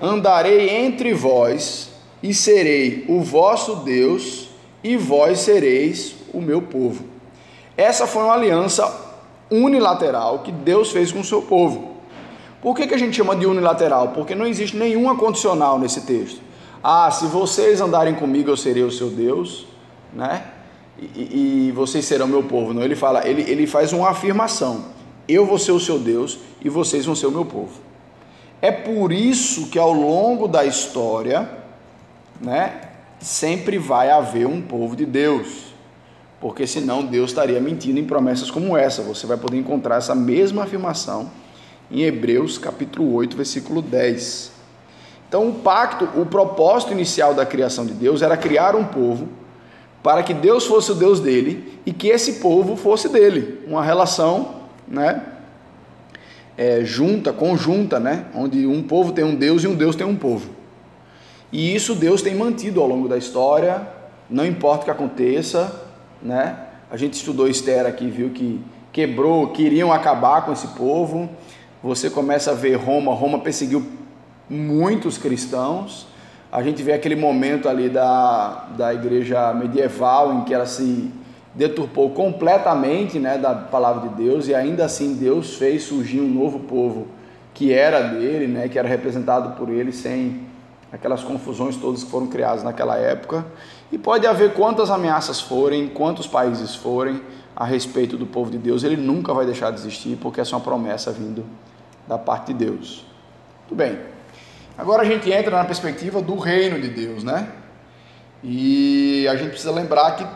Andarei 0.00 0.70
entre 0.70 1.12
vós 1.12 1.91
e 2.22 2.32
serei 2.32 3.04
o 3.08 3.20
vosso 3.20 3.76
Deus, 3.76 4.48
e 4.84 4.96
vós 4.96 5.40
sereis 5.40 6.14
o 6.32 6.40
meu 6.40 6.62
povo. 6.62 7.04
Essa 7.76 8.06
foi 8.06 8.22
uma 8.22 8.34
aliança 8.34 8.90
unilateral 9.50 10.40
que 10.40 10.52
Deus 10.52 10.90
fez 10.90 11.12
com 11.12 11.20
o 11.20 11.24
seu 11.24 11.42
povo. 11.42 11.92
Por 12.60 12.76
que, 12.76 12.86
que 12.86 12.94
a 12.94 12.98
gente 12.98 13.16
chama 13.16 13.34
de 13.34 13.44
unilateral? 13.44 14.08
Porque 14.08 14.34
não 14.34 14.46
existe 14.46 14.76
nenhuma 14.76 15.16
condicional 15.16 15.78
nesse 15.78 16.02
texto. 16.02 16.40
Ah, 16.82 17.10
se 17.10 17.26
vocês 17.26 17.80
andarem 17.80 18.14
comigo, 18.14 18.50
eu 18.50 18.56
serei 18.56 18.82
o 18.82 18.90
seu 18.90 19.08
Deus, 19.08 19.66
né? 20.12 20.44
E, 20.98 21.68
e, 21.68 21.72
vocês 21.72 22.04
serão 22.04 22.28
meu 22.28 22.42
povo. 22.44 22.72
Não, 22.72 22.82
ele 22.82 22.94
fala, 22.94 23.26
ele, 23.26 23.42
ele 23.42 23.66
faz 23.66 23.92
uma 23.92 24.10
afirmação: 24.10 24.84
eu 25.28 25.44
vou 25.44 25.58
ser 25.58 25.72
o 25.72 25.80
seu 25.80 25.98
Deus 25.98 26.38
e 26.64 26.68
vocês 26.68 27.04
vão 27.04 27.14
ser 27.14 27.26
o 27.26 27.30
meu 27.30 27.44
povo. 27.44 27.80
É 28.60 28.70
por 28.70 29.10
isso 29.12 29.68
que 29.68 29.78
ao 29.78 29.92
longo 29.92 30.46
da 30.46 30.64
história, 30.64 31.61
né, 32.42 32.80
sempre 33.20 33.78
vai 33.78 34.10
haver 34.10 34.46
um 34.46 34.60
povo 34.60 34.96
de 34.96 35.06
Deus, 35.06 35.72
porque 36.40 36.66
senão 36.66 37.04
Deus 37.04 37.30
estaria 37.30 37.60
mentindo 37.60 38.00
em 38.00 38.04
promessas 38.04 38.50
como 38.50 38.76
essa. 38.76 39.00
Você 39.02 39.26
vai 39.26 39.36
poder 39.36 39.58
encontrar 39.58 39.96
essa 39.96 40.14
mesma 40.14 40.64
afirmação 40.64 41.30
em 41.90 42.02
Hebreus 42.02 42.58
capítulo 42.58 43.14
8, 43.14 43.36
versículo 43.36 43.80
10. 43.80 44.50
Então, 45.28 45.48
o 45.48 45.54
pacto, 45.54 46.08
o 46.20 46.26
propósito 46.26 46.92
inicial 46.92 47.32
da 47.32 47.46
criação 47.46 47.86
de 47.86 47.94
Deus 47.94 48.20
era 48.22 48.36
criar 48.36 48.74
um 48.74 48.84
povo 48.84 49.28
para 50.02 50.22
que 50.22 50.34
Deus 50.34 50.66
fosse 50.66 50.90
o 50.92 50.94
Deus 50.94 51.20
dele 51.20 51.78
e 51.86 51.92
que 51.92 52.08
esse 52.08 52.34
povo 52.34 52.76
fosse 52.76 53.08
dele. 53.08 53.60
Uma 53.66 53.84
relação, 53.84 54.56
né? 54.86 55.22
É, 56.58 56.84
junta, 56.84 57.32
conjunta, 57.32 58.00
né? 58.00 58.26
Onde 58.34 58.66
um 58.66 58.82
povo 58.82 59.12
tem 59.12 59.24
um 59.24 59.34
Deus 59.34 59.62
e 59.62 59.68
um 59.68 59.74
Deus 59.74 59.96
tem 59.96 60.06
um 60.06 60.16
povo. 60.16 60.61
E 61.52 61.74
isso 61.74 61.94
Deus 61.94 62.22
tem 62.22 62.34
mantido 62.34 62.80
ao 62.80 62.88
longo 62.88 63.06
da 63.06 63.18
história, 63.18 63.86
não 64.28 64.46
importa 64.46 64.82
o 64.82 64.84
que 64.86 64.90
aconteça, 64.90 65.82
né? 66.22 66.56
A 66.90 66.96
gente 66.96 67.12
estudou 67.14 67.46
Esther 67.46 67.84
aqui, 67.84 68.08
viu 68.08 68.30
que 68.30 68.58
quebrou, 68.90 69.48
queriam 69.48 69.92
acabar 69.92 70.46
com 70.46 70.52
esse 70.52 70.68
povo. 70.68 71.28
Você 71.82 72.08
começa 72.08 72.52
a 72.52 72.54
ver 72.54 72.76
Roma, 72.76 73.12
Roma 73.12 73.38
perseguiu 73.38 73.84
muitos 74.48 75.18
cristãos, 75.18 76.06
A 76.50 76.62
gente 76.62 76.82
vê 76.82 76.92
aquele 76.92 77.16
momento 77.16 77.66
ali 77.66 77.88
da, 77.88 78.68
da 78.76 78.92
igreja 78.92 79.54
medieval 79.54 80.34
em 80.34 80.44
que 80.44 80.52
ela 80.52 80.66
se 80.66 81.10
deturpou 81.54 82.10
completamente 82.10 83.18
né, 83.18 83.38
da 83.38 83.54
palavra 83.54 84.10
de 84.10 84.14
Deus 84.16 84.48
e 84.48 84.54
ainda 84.54 84.84
assim 84.84 85.14
Deus 85.14 85.56
fez 85.56 85.84
surgir 85.84 86.20
um 86.20 86.28
novo 86.28 86.60
povo 86.60 87.08
que 87.54 87.72
era 87.72 88.02
dele, 88.02 88.46
né, 88.46 88.68
que 88.68 88.78
era 88.78 88.86
representado 88.86 89.56
por 89.56 89.70
ele, 89.70 89.92
sem 89.92 90.42
aquelas 90.92 91.24
confusões 91.24 91.76
todas 91.76 92.04
que 92.04 92.10
foram 92.10 92.26
criadas 92.26 92.62
naquela 92.62 92.96
época. 92.96 93.46
E 93.90 93.96
pode 93.98 94.26
haver 94.26 94.52
quantas 94.52 94.90
ameaças 94.90 95.40
forem, 95.40 95.88
quantos 95.88 96.26
países 96.26 96.74
forem 96.74 97.20
a 97.56 97.64
respeito 97.64 98.16
do 98.16 98.26
povo 98.26 98.50
de 98.50 98.58
Deus, 98.58 98.82
ele 98.82 98.96
nunca 98.96 99.32
vai 99.32 99.44
deixar 99.44 99.70
de 99.70 99.80
existir, 99.80 100.16
porque 100.16 100.40
essa 100.40 100.54
é 100.54 100.56
uma 100.56 100.64
promessa 100.64 101.10
vindo 101.10 101.44
da 102.06 102.18
parte 102.18 102.52
de 102.52 102.64
Deus. 102.64 103.04
Muito 103.60 103.74
bem. 103.74 103.98
Agora 104.76 105.02
a 105.02 105.04
gente 105.04 105.30
entra 105.30 105.56
na 105.56 105.64
perspectiva 105.64 106.20
do 106.22 106.36
reino 106.36 106.80
de 106.80 106.88
Deus, 106.88 107.22
né? 107.22 107.48
E 108.42 109.26
a 109.28 109.36
gente 109.36 109.50
precisa 109.50 109.70
lembrar 109.70 110.16
que 110.16 110.26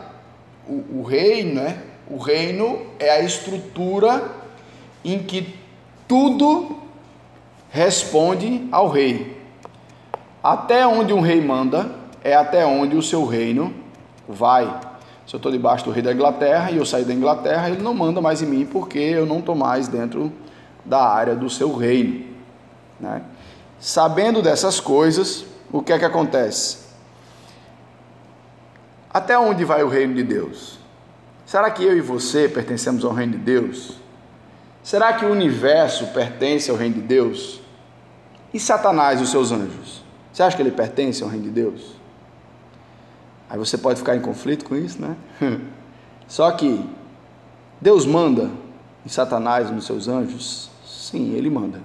o, 0.67 0.99
o 0.99 1.03
reino, 1.03 1.55
né? 1.55 1.81
O 2.09 2.17
reino 2.17 2.85
é 2.99 3.09
a 3.09 3.21
estrutura 3.21 4.31
em 5.03 5.23
que 5.23 5.55
tudo 6.07 6.77
responde 7.69 8.67
ao 8.71 8.87
rei. 8.87 9.37
Até 10.43 10.85
onde 10.85 11.13
um 11.13 11.21
rei 11.21 11.41
manda 11.41 11.89
é 12.23 12.35
até 12.35 12.65
onde 12.65 12.95
o 12.95 13.01
seu 13.01 13.25
reino 13.25 13.73
vai. 14.27 14.65
Se 15.25 15.35
eu 15.35 15.37
estou 15.37 15.51
debaixo 15.51 15.83
do 15.85 15.91
rei 15.91 16.01
da 16.01 16.13
Inglaterra 16.13 16.71
e 16.71 16.77
eu 16.77 16.85
sair 16.85 17.03
da 17.03 17.13
Inglaterra, 17.13 17.69
ele 17.69 17.81
não 17.81 17.93
manda 17.93 18.21
mais 18.21 18.41
em 18.41 18.45
mim 18.45 18.65
porque 18.65 18.99
eu 18.99 19.25
não 19.25 19.39
estou 19.39 19.55
mais 19.55 19.87
dentro 19.87 20.31
da 20.85 21.01
área 21.03 21.35
do 21.35 21.49
seu 21.49 21.75
reino. 21.75 22.25
Né? 22.99 23.21
Sabendo 23.79 24.41
dessas 24.41 24.79
coisas, 24.79 25.45
o 25.71 25.81
que 25.81 25.91
é 25.91 25.99
que 25.99 26.05
acontece? 26.05 26.87
Até 29.13 29.37
onde 29.37 29.65
vai 29.65 29.83
o 29.83 29.89
reino 29.89 30.15
de 30.15 30.23
Deus? 30.23 30.79
Será 31.45 31.71
que 31.71 31.83
eu 31.83 31.97
e 31.97 32.01
você 32.01 32.47
pertencemos 32.47 33.03
ao 33.03 33.13
reino 33.13 33.33
de 33.33 33.39
Deus? 33.39 33.97
Será 34.83 35.13
que 35.13 35.25
o 35.25 35.31
universo 35.31 36.07
pertence 36.07 36.69
ao 36.69 36.77
reino 36.77 36.95
de 36.95 37.01
Deus? 37.01 37.59
E 38.53 38.59
Satanás 38.59 39.19
e 39.19 39.23
os 39.23 39.29
seus 39.29 39.51
anjos? 39.51 39.96
Você 40.37 40.43
acha 40.43 40.55
que 40.55 40.61
ele 40.61 40.69
pertence 40.69 41.23
ao 41.23 41.29
reino 41.29 41.45
de 41.45 41.49
Deus? 41.49 41.95
Aí 43.49 43.57
você 43.57 43.75
pode 43.75 43.97
ficar 43.97 44.15
em 44.15 44.21
conflito 44.21 44.65
com 44.65 44.75
isso, 44.75 45.01
né? 45.01 45.15
Só 46.27 46.51
que 46.51 46.79
Deus 47.81 48.05
manda 48.05 48.51
em 49.03 49.09
Satanás 49.09 49.71
e 49.71 49.73
nos 49.73 49.87
seus 49.87 50.07
anjos? 50.07 50.69
Sim, 50.85 51.33
ele 51.33 51.49
manda. 51.49 51.81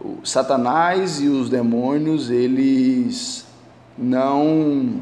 O 0.00 0.18
Satanás 0.24 1.20
e 1.20 1.28
os 1.28 1.48
demônios, 1.48 2.30
eles 2.30 3.46
não 3.96 5.00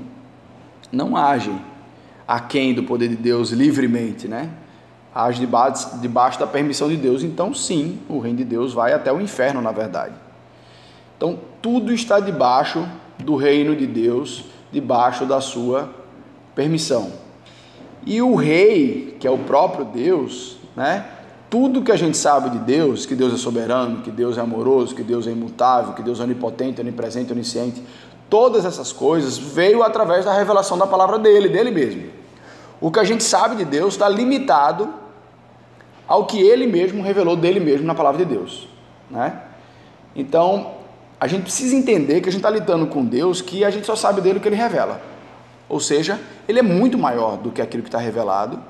não 0.93 1.17
agem 1.17 1.59
aquém 2.29 2.75
do 2.75 2.83
poder 2.83 3.09
de 3.09 3.17
Deus 3.17 3.53
livremente, 3.53 4.29
né? 4.29 4.51
Agem 5.15 5.47
debaixo, 5.47 5.99
debaixo 5.99 6.39
da 6.39 6.47
permissão 6.47 6.91
de 6.91 6.99
Deus. 6.99 7.23
Então, 7.23 7.55
sim, 7.55 7.99
o 8.07 8.19
reino 8.19 8.37
de 8.37 8.45
Deus 8.45 8.75
vai 8.75 8.93
até 8.93 9.11
o 9.11 9.19
inferno, 9.19 9.63
na 9.63 9.73
verdade. 9.73 10.27
Então, 11.17 11.39
tudo 11.63 11.93
está 11.93 12.21
debaixo 12.21 12.87
do 13.19 13.37
reino 13.37 13.75
de 13.75 13.87
Deus, 13.87 14.45
debaixo 14.71 15.25
da 15.25 15.41
sua 15.41 15.91
permissão. 16.55 17.13
E 18.05 18.21
o 18.23 18.35
rei, 18.35 19.17
que 19.19 19.27
é 19.27 19.31
o 19.31 19.39
próprio 19.39 19.85
Deus, 19.85 20.57
né? 20.77 21.07
Tudo 21.49 21.83
que 21.83 21.93
a 21.93 21.97
gente 21.97 22.17
sabe 22.17 22.51
de 22.51 22.59
Deus, 22.59 23.07
que 23.07 23.15
Deus 23.15 23.33
é 23.33 23.37
soberano, 23.37 24.03
que 24.03 24.11
Deus 24.11 24.37
é 24.37 24.41
amoroso, 24.41 24.95
que 24.95 25.03
Deus 25.03 25.27
é 25.27 25.31
imutável, 25.31 25.95
que 25.95 26.03
Deus 26.03 26.21
é 26.21 26.25
onipotente, 26.25 26.81
onipresente, 26.81 27.33
onisciente, 27.33 27.83
todas 28.29 28.65
essas 28.65 28.93
coisas 28.93 29.39
veio 29.39 29.83
através 29.83 30.25
da 30.25 30.33
revelação 30.33 30.77
da 30.77 30.87
palavra 30.87 31.19
dele, 31.19 31.49
dele 31.49 31.71
mesmo. 31.71 32.11
O 32.81 32.91
que 32.91 32.99
a 32.99 33.05
gente 33.05 33.25
sabe 33.25 33.57
de 33.57 33.65
Deus 33.65 33.95
está 33.95 34.09
limitado 34.09 34.93
ao 36.07 36.27
que 36.27 36.41
ele 36.41 36.67
mesmo 36.67 37.03
revelou 37.03 37.37
dele 37.37 37.59
mesmo 37.59 37.87
na 37.87 37.95
palavra 37.95 38.25
de 38.25 38.35
Deus, 38.35 38.69
né? 39.11 39.43
Então, 40.15 40.76
a 41.19 41.27
gente 41.27 41.43
precisa 41.43 41.75
entender 41.75 42.21
que 42.21 42.29
a 42.29 42.33
gente 42.33 42.41
está 42.41 42.51
lidando 42.51 42.87
com 42.87 43.05
Deus 43.05 43.41
que 43.41 43.65
a 43.65 43.71
gente 43.71 43.87
só 43.87 43.97
sabe 43.97 44.21
dele 44.21 44.39
o 44.39 44.41
que 44.41 44.49
ele 44.49 44.57
revela. 44.57 45.01
Ou 45.69 45.81
seja, 45.81 46.21
ele 46.47 46.59
é 46.59 46.63
muito 46.63 46.99
maior 46.99 47.37
do 47.37 47.51
que 47.51 47.61
aquilo 47.61 47.83
que 47.83 47.89
está 47.89 47.99
revelado 47.99 48.61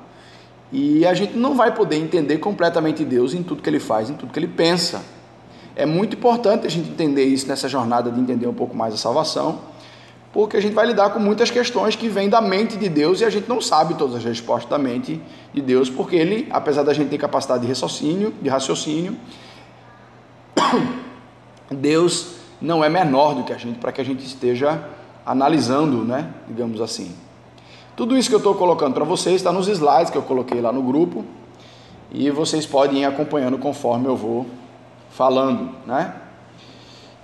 e 0.73 1.07
a 1.07 1.15
gente 1.15 1.37
não 1.37 1.55
vai 1.55 1.75
poder 1.75 1.97
entender 1.97 2.39
completamente 2.39 3.05
Deus 3.05 3.35
em 3.35 3.43
tudo 3.43 3.63
que 3.63 3.71
ele 3.71 3.81
faz, 3.81 4.11
em 4.11 4.15
tudo 4.15 4.33
que 4.33 4.39
ele 4.39 4.49
pensa. 4.49 5.03
É 5.75 5.87
muito 5.87 6.17
importante 6.17 6.67
a 6.67 6.71
gente 6.71 6.89
entender 6.89 7.25
isso 7.25 7.47
nessa 7.47 7.69
jornada 7.69 8.11
de 8.11 8.19
entender 8.19 8.47
um 8.47 8.55
pouco 8.55 8.75
mais 8.75 8.95
a 8.95 8.97
salvação, 8.97 9.61
porque 10.33 10.57
a 10.57 10.61
gente 10.61 10.75
vai 10.75 10.87
lidar 10.87 11.11
com 11.11 11.19
muitas 11.19 11.51
questões 11.51 11.95
que 11.95 12.09
vêm 12.09 12.29
da 12.29 12.41
mente 12.41 12.77
de 12.77 12.89
Deus 12.89 13.21
e 13.21 13.25
a 13.25 13.31
gente 13.31 13.49
não 13.49 13.61
sabe 13.61 13.95
todas 13.95 14.17
as 14.17 14.25
respostas 14.25 14.69
da 14.69 14.79
mente 14.79 15.21
de 15.53 15.61
Deus, 15.61 15.89
porque 15.89 16.17
ele, 16.17 16.47
apesar 16.51 16.83
da 16.83 16.93
gente 16.93 17.09
ter 17.09 17.19
capacidade 17.19 17.63
de 17.63 17.69
raciocínio, 17.69 18.35
de 18.41 18.49
raciocínio, 18.49 19.17
Deus 21.71 22.36
não 22.61 22.85
é 22.85 22.89
menor 22.89 23.35
do 23.35 23.45
que 23.45 23.53
a 23.53 23.59
gente, 23.59 23.79
para 23.79 23.93
que 23.93 24.01
a 24.01 24.05
gente 24.05 24.25
esteja 24.25 24.83
analisando, 25.25 26.05
né, 26.05 26.31
digamos 26.47 26.81
assim. 26.81 27.15
Tudo 27.97 28.17
isso 28.17 28.29
que 28.29 28.35
eu 28.35 28.39
estou 28.39 28.55
colocando 28.55 28.95
para 28.95 29.05
vocês 29.05 29.37
está 29.37 29.51
nos 29.51 29.69
slides 29.69 30.11
que 30.11 30.19
eu 30.19 30.23
coloquei 30.23 30.61
lá 30.61 30.71
no 30.71 30.83
grupo 30.83 31.25
e 32.13 32.31
vocês 32.31 32.67
podem 32.67 33.03
ir 33.03 33.05
acompanhando 33.05 33.59
conforme 33.59 34.07
eu 34.07 34.17
vou 34.17 34.47
falando, 35.11 35.71
né? 35.87 36.15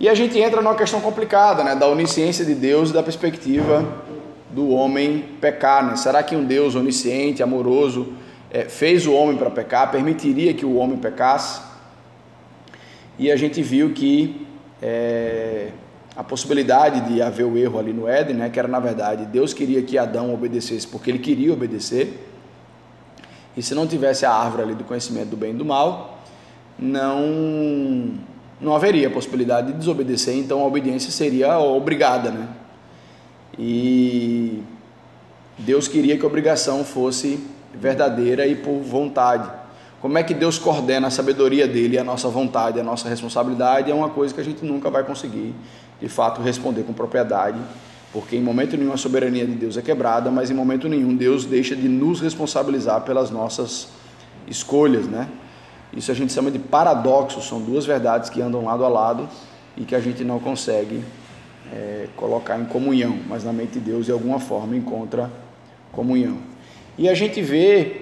E 0.00 0.08
a 0.08 0.14
gente 0.14 0.38
entra 0.38 0.60
numa 0.60 0.74
questão 0.74 1.00
complicada, 1.00 1.62
né, 1.62 1.76
da 1.76 1.86
onisciência 1.86 2.44
de 2.44 2.54
Deus 2.54 2.90
e 2.90 2.92
da 2.92 3.02
perspectiva 3.02 3.86
do 4.50 4.70
homem 4.70 5.24
pecar, 5.40 5.84
né? 5.84 5.96
Será 5.96 6.22
que 6.22 6.34
um 6.34 6.44
Deus 6.44 6.74
onisciente, 6.74 7.42
amoroso, 7.42 8.12
é, 8.50 8.64
fez 8.64 9.06
o 9.06 9.12
homem 9.12 9.36
para 9.36 9.50
pecar, 9.50 9.90
permitiria 9.90 10.52
que 10.54 10.64
o 10.64 10.76
homem 10.76 10.98
pecasse? 10.98 11.60
E 13.18 13.30
a 13.30 13.36
gente 13.36 13.62
viu 13.62 13.92
que 13.92 14.41
é, 14.82 15.68
a 16.16 16.24
possibilidade 16.24 17.00
de 17.08 17.22
haver 17.22 17.44
o 17.44 17.56
erro 17.56 17.78
ali 17.78 17.92
no 17.92 18.08
Éden, 18.08 18.36
né, 18.36 18.50
que 18.50 18.58
era 18.58 18.68
na 18.68 18.80
verdade 18.80 19.24
Deus 19.26 19.54
queria 19.54 19.82
que 19.82 19.96
Adão 19.96 20.34
obedecesse 20.34 20.86
porque 20.86 21.10
ele 21.10 21.20
queria 21.20 21.52
obedecer, 21.52 22.28
e 23.56 23.62
se 23.62 23.74
não 23.74 23.86
tivesse 23.86 24.26
a 24.26 24.32
árvore 24.32 24.62
ali 24.62 24.74
do 24.74 24.84
conhecimento 24.84 25.28
do 25.28 25.36
bem 25.36 25.50
e 25.50 25.54
do 25.54 25.64
mal, 25.64 26.18
não 26.78 28.14
não 28.60 28.76
haveria 28.76 29.10
possibilidade 29.10 29.72
de 29.72 29.78
desobedecer, 29.78 30.36
então 30.36 30.60
a 30.60 30.66
obediência 30.66 31.10
seria 31.10 31.58
obrigada, 31.58 32.30
né? 32.30 32.48
E 33.58 34.62
Deus 35.58 35.88
queria 35.88 36.16
que 36.16 36.24
a 36.24 36.28
obrigação 36.28 36.84
fosse 36.84 37.44
verdadeira 37.74 38.46
e 38.46 38.54
por 38.54 38.78
vontade. 38.80 39.50
Como 40.02 40.18
é 40.18 40.24
que 40.24 40.34
Deus 40.34 40.58
coordena 40.58 41.06
a 41.06 41.10
sabedoria 41.12 41.68
dele, 41.68 41.96
a 41.96 42.02
nossa 42.02 42.28
vontade, 42.28 42.80
a 42.80 42.82
nossa 42.82 43.08
responsabilidade, 43.08 43.88
é 43.88 43.94
uma 43.94 44.08
coisa 44.08 44.34
que 44.34 44.40
a 44.40 44.44
gente 44.44 44.64
nunca 44.64 44.90
vai 44.90 45.04
conseguir, 45.04 45.54
de 46.00 46.08
fato, 46.08 46.42
responder 46.42 46.82
com 46.82 46.92
propriedade, 46.92 47.56
porque 48.12 48.34
em 48.34 48.42
momento 48.42 48.76
nenhum 48.76 48.92
a 48.92 48.96
soberania 48.96 49.46
de 49.46 49.52
Deus 49.52 49.76
é 49.76 49.80
quebrada, 49.80 50.28
mas 50.28 50.50
em 50.50 50.54
momento 50.54 50.88
nenhum 50.88 51.14
Deus 51.14 51.44
deixa 51.44 51.76
de 51.76 51.88
nos 51.88 52.20
responsabilizar 52.20 53.02
pelas 53.02 53.30
nossas 53.30 53.90
escolhas, 54.48 55.06
né? 55.06 55.28
Isso 55.92 56.10
a 56.10 56.14
gente 56.14 56.32
chama 56.32 56.50
de 56.50 56.58
paradoxo, 56.58 57.40
são 57.40 57.60
duas 57.60 57.86
verdades 57.86 58.28
que 58.28 58.42
andam 58.42 58.64
lado 58.64 58.84
a 58.84 58.88
lado 58.88 59.28
e 59.76 59.84
que 59.84 59.94
a 59.94 60.00
gente 60.00 60.24
não 60.24 60.40
consegue 60.40 61.04
é, 61.72 62.08
colocar 62.16 62.58
em 62.58 62.64
comunhão, 62.64 63.20
mas 63.28 63.44
na 63.44 63.52
mente 63.52 63.74
de 63.74 63.80
Deus 63.80 64.06
de 64.06 64.10
alguma 64.10 64.40
forma 64.40 64.76
encontra 64.76 65.30
comunhão. 65.92 66.38
E 66.98 67.08
a 67.08 67.14
gente 67.14 67.40
vê 67.40 68.01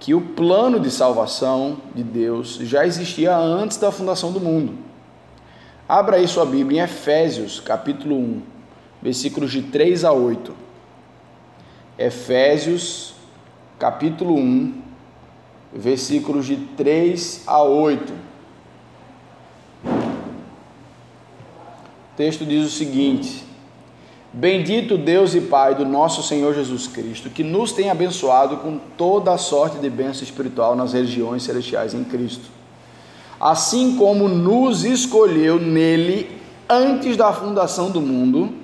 que 0.00 0.14
o 0.14 0.20
plano 0.22 0.80
de 0.80 0.90
salvação 0.90 1.76
de 1.94 2.02
Deus 2.02 2.56
já 2.62 2.86
existia 2.86 3.36
antes 3.36 3.76
da 3.76 3.92
fundação 3.92 4.32
do 4.32 4.40
mundo. 4.40 4.78
Abra 5.86 6.16
aí 6.16 6.26
sua 6.26 6.46
Bíblia 6.46 6.80
em 6.80 6.84
Efésios, 6.84 7.60
capítulo 7.60 8.16
1, 8.16 8.42
versículos 9.02 9.52
de 9.52 9.60
3 9.62 10.06
a 10.06 10.12
8. 10.12 10.54
Efésios, 11.98 13.12
capítulo 13.78 14.36
1, 14.36 14.82
versículos 15.70 16.46
de 16.46 16.56
3 16.56 17.44
a 17.46 17.62
8. 17.62 18.12
O 19.84 19.90
texto 22.16 22.46
diz 22.46 22.66
o 22.66 22.70
seguinte: 22.70 23.44
Bendito 24.32 24.96
Deus 24.96 25.34
e 25.34 25.40
Pai 25.40 25.74
do 25.74 25.84
nosso 25.84 26.22
Senhor 26.22 26.54
Jesus 26.54 26.86
Cristo, 26.86 27.28
que 27.28 27.42
nos 27.42 27.72
tem 27.72 27.90
abençoado 27.90 28.58
com 28.58 28.78
toda 28.96 29.32
a 29.32 29.38
sorte 29.38 29.78
de 29.78 29.90
bênção 29.90 30.22
espiritual 30.22 30.76
nas 30.76 30.92
regiões 30.92 31.42
celestiais 31.42 31.94
em 31.94 32.04
Cristo. 32.04 32.44
Assim 33.40 33.96
como 33.96 34.28
nos 34.28 34.84
escolheu 34.84 35.58
nele 35.58 36.30
antes 36.68 37.16
da 37.16 37.32
fundação 37.32 37.90
do 37.90 38.00
mundo, 38.00 38.54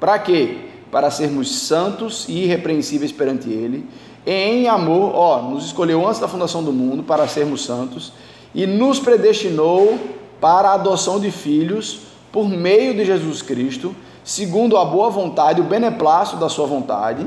para 0.00 0.18
quê? 0.18 0.60
Para 0.90 1.10
sermos 1.10 1.54
santos 1.54 2.26
e 2.26 2.44
irrepreensíveis 2.44 3.12
perante 3.12 3.50
ele, 3.50 3.86
em 4.24 4.66
amor, 4.66 5.14
ó, 5.14 5.42
nos 5.42 5.66
escolheu 5.66 6.06
antes 6.06 6.20
da 6.20 6.26
fundação 6.26 6.64
do 6.64 6.72
mundo 6.72 7.02
para 7.02 7.28
sermos 7.28 7.66
santos 7.66 8.14
e 8.54 8.66
nos 8.66 8.98
predestinou 8.98 9.98
para 10.40 10.70
a 10.70 10.74
adoção 10.74 11.20
de 11.20 11.30
filhos 11.30 12.00
por 12.32 12.48
meio 12.48 12.94
de 12.94 13.04
Jesus 13.04 13.42
Cristo 13.42 13.94
segundo 14.26 14.76
a 14.76 14.84
boa 14.84 15.08
vontade, 15.08 15.60
o 15.60 15.64
beneplácito 15.64 16.36
da 16.36 16.48
sua 16.48 16.66
vontade, 16.66 17.24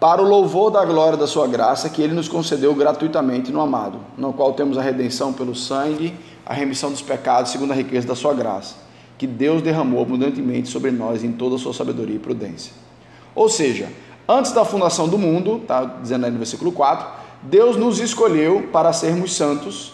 para 0.00 0.20
o 0.20 0.28
louvor 0.28 0.68
da 0.68 0.84
glória 0.84 1.16
da 1.16 1.26
sua 1.28 1.46
graça, 1.46 1.88
que 1.88 2.02
ele 2.02 2.12
nos 2.12 2.26
concedeu 2.26 2.74
gratuitamente 2.74 3.52
no 3.52 3.60
amado, 3.60 4.00
no 4.18 4.32
qual 4.32 4.52
temos 4.54 4.76
a 4.76 4.82
redenção 4.82 5.32
pelo 5.32 5.54
sangue, 5.54 6.12
a 6.44 6.52
remissão 6.52 6.90
dos 6.90 7.00
pecados, 7.00 7.52
segundo 7.52 7.70
a 7.70 7.76
riqueza 7.76 8.08
da 8.08 8.16
sua 8.16 8.34
graça, 8.34 8.74
que 9.16 9.24
Deus 9.24 9.62
derramou 9.62 10.02
abundantemente 10.02 10.68
sobre 10.68 10.90
nós 10.90 11.22
em 11.22 11.30
toda 11.30 11.54
a 11.54 11.58
sua 11.58 11.72
sabedoria 11.72 12.16
e 12.16 12.18
prudência. 12.18 12.72
Ou 13.32 13.48
seja, 13.48 13.88
antes 14.28 14.50
da 14.50 14.64
fundação 14.64 15.08
do 15.08 15.16
mundo, 15.16 15.58
está 15.58 15.84
dizendo 15.84 16.26
aí 16.26 16.32
no 16.32 16.38
versículo 16.38 16.72
4, 16.72 17.06
Deus 17.40 17.76
nos 17.76 18.00
escolheu 18.00 18.68
para 18.72 18.92
sermos 18.92 19.32
santos 19.36 19.92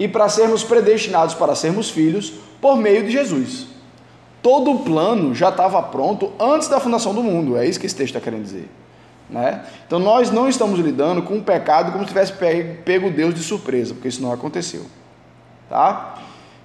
e 0.00 0.08
para 0.08 0.28
sermos 0.28 0.64
predestinados 0.64 1.34
para 1.34 1.54
sermos 1.54 1.90
filhos 1.90 2.32
por 2.60 2.76
meio 2.76 3.04
de 3.04 3.12
Jesus. 3.12 3.77
Todo 4.42 4.70
o 4.70 4.78
plano 4.80 5.34
já 5.34 5.48
estava 5.48 5.82
pronto 5.82 6.32
antes 6.38 6.68
da 6.68 6.78
fundação 6.78 7.14
do 7.14 7.22
mundo, 7.22 7.56
é 7.56 7.66
isso 7.66 7.78
que 7.78 7.86
esse 7.86 7.96
texto 7.96 8.14
está 8.14 8.20
querendo 8.20 8.44
dizer. 8.44 8.68
Né? 9.28 9.64
Então 9.86 9.98
nós 9.98 10.30
não 10.30 10.48
estamos 10.48 10.78
lidando 10.80 11.22
com 11.22 11.38
o 11.38 11.42
pecado 11.42 11.92
como 11.92 12.04
se 12.04 12.08
tivesse 12.08 12.32
pego 12.84 13.10
Deus 13.10 13.34
de 13.34 13.42
surpresa, 13.42 13.94
porque 13.94 14.08
isso 14.08 14.22
não 14.22 14.32
aconteceu. 14.32 14.86
Tá? 15.68 16.18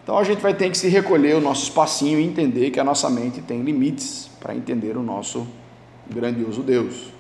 Então 0.03 0.18
a 0.18 0.24
gente 0.24 0.42
vai 0.42 0.53
ter 0.53 0.70
que 0.70 0.77
se 0.77 0.88
recolher 0.88 1.36
o 1.36 1.42
nosso 1.42 1.63
espacinho 1.63 2.20
e 2.20 2.24
entender 2.24 2.72
que 2.72 2.80
a 2.80 2.84
nossa 2.84 3.10
mente 3.10 3.42
tem 3.42 3.62
limites 3.62 4.30
para 4.39 4.56
entender 4.56 4.96
o 4.96 5.03
nosso 5.03 5.48
grandioso 6.10 6.62
Deus. 6.62 7.12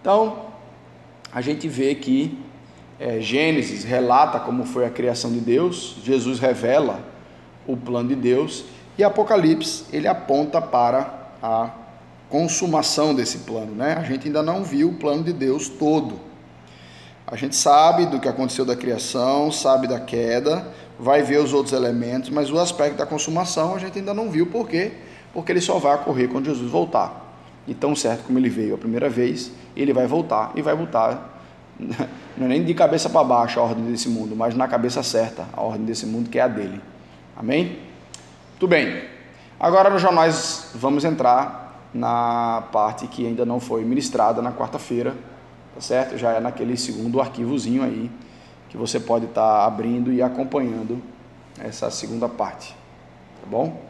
Então 0.00 0.46
a 1.32 1.40
gente 1.40 1.68
vê 1.68 1.94
que 1.94 2.38
é, 2.98 3.20
Gênesis 3.20 3.84
relata 3.84 4.38
como 4.40 4.64
foi 4.64 4.84
a 4.84 4.90
criação 4.90 5.32
de 5.32 5.40
Deus, 5.40 5.96
Jesus 6.04 6.38
revela 6.38 7.00
o 7.66 7.76
plano 7.76 8.10
de 8.10 8.14
Deus 8.14 8.64
e 8.98 9.04
Apocalipse 9.04 9.84
ele 9.92 10.06
aponta 10.08 10.60
para 10.60 11.32
a 11.42 11.70
consumação 12.28 13.14
desse 13.14 13.38
plano, 13.38 13.74
né? 13.74 13.96
A 13.98 14.04
gente 14.04 14.28
ainda 14.28 14.42
não 14.42 14.62
viu 14.62 14.90
o 14.90 14.94
plano 14.94 15.24
de 15.24 15.32
Deus 15.32 15.68
todo. 15.68 16.20
A 17.26 17.36
gente 17.36 17.56
sabe 17.56 18.06
do 18.06 18.18
que 18.18 18.28
aconteceu 18.28 18.64
da 18.64 18.74
criação, 18.74 19.52
sabe 19.52 19.86
da 19.86 20.00
queda, 20.00 20.66
vai 20.98 21.22
ver 21.22 21.38
os 21.38 21.52
outros 21.52 21.72
elementos, 21.72 22.30
mas 22.30 22.50
o 22.50 22.58
aspecto 22.58 22.96
da 22.96 23.06
consumação 23.06 23.74
a 23.74 23.78
gente 23.78 23.98
ainda 23.98 24.12
não 24.12 24.30
viu, 24.30 24.46
por 24.46 24.68
quê? 24.68 24.92
Porque 25.32 25.52
ele 25.52 25.60
só 25.60 25.78
vai 25.78 25.94
ocorrer 25.94 26.28
quando 26.28 26.46
Jesus 26.46 26.70
voltar. 26.70 27.28
E 27.66 27.74
tão 27.74 27.94
certo 27.94 28.24
como 28.24 28.38
ele 28.38 28.48
veio 28.48 28.74
a 28.74 28.78
primeira 28.78 29.08
vez, 29.08 29.52
ele 29.76 29.92
vai 29.92 30.06
voltar 30.06 30.52
e 30.56 30.62
vai 30.62 30.74
voltar, 30.74 31.40
não 32.36 32.46
é 32.46 32.48
nem 32.48 32.64
de 32.64 32.74
cabeça 32.74 33.08
para 33.08 33.22
baixo 33.22 33.60
a 33.60 33.62
ordem 33.62 33.84
desse 33.84 34.08
mundo, 34.08 34.34
mas 34.34 34.54
na 34.54 34.66
cabeça 34.66 35.02
certa, 35.02 35.46
a 35.52 35.62
ordem 35.62 35.84
desse 35.84 36.06
mundo 36.06 36.28
que 36.28 36.38
é 36.38 36.42
a 36.42 36.48
dele. 36.48 36.80
Amém? 37.36 37.89
Tudo 38.60 38.68
bem. 38.68 39.04
Agora 39.58 39.98
já 39.98 40.12
nós 40.12 40.72
vamos 40.74 41.02
entrar 41.02 41.88
na 41.94 42.64
parte 42.70 43.06
que 43.06 43.26
ainda 43.26 43.46
não 43.46 43.58
foi 43.58 43.82
ministrada 43.84 44.42
na 44.42 44.52
quarta-feira, 44.52 45.16
tá 45.74 45.80
certo? 45.80 46.18
Já 46.18 46.32
é 46.32 46.40
naquele 46.40 46.76
segundo 46.76 47.22
arquivozinho 47.22 47.82
aí 47.82 48.10
que 48.68 48.76
você 48.76 49.00
pode 49.00 49.24
estar 49.24 49.40
tá 49.40 49.64
abrindo 49.64 50.12
e 50.12 50.20
acompanhando 50.20 51.02
essa 51.58 51.90
segunda 51.90 52.28
parte, 52.28 52.76
tá 53.40 53.46
bom? 53.50 53.80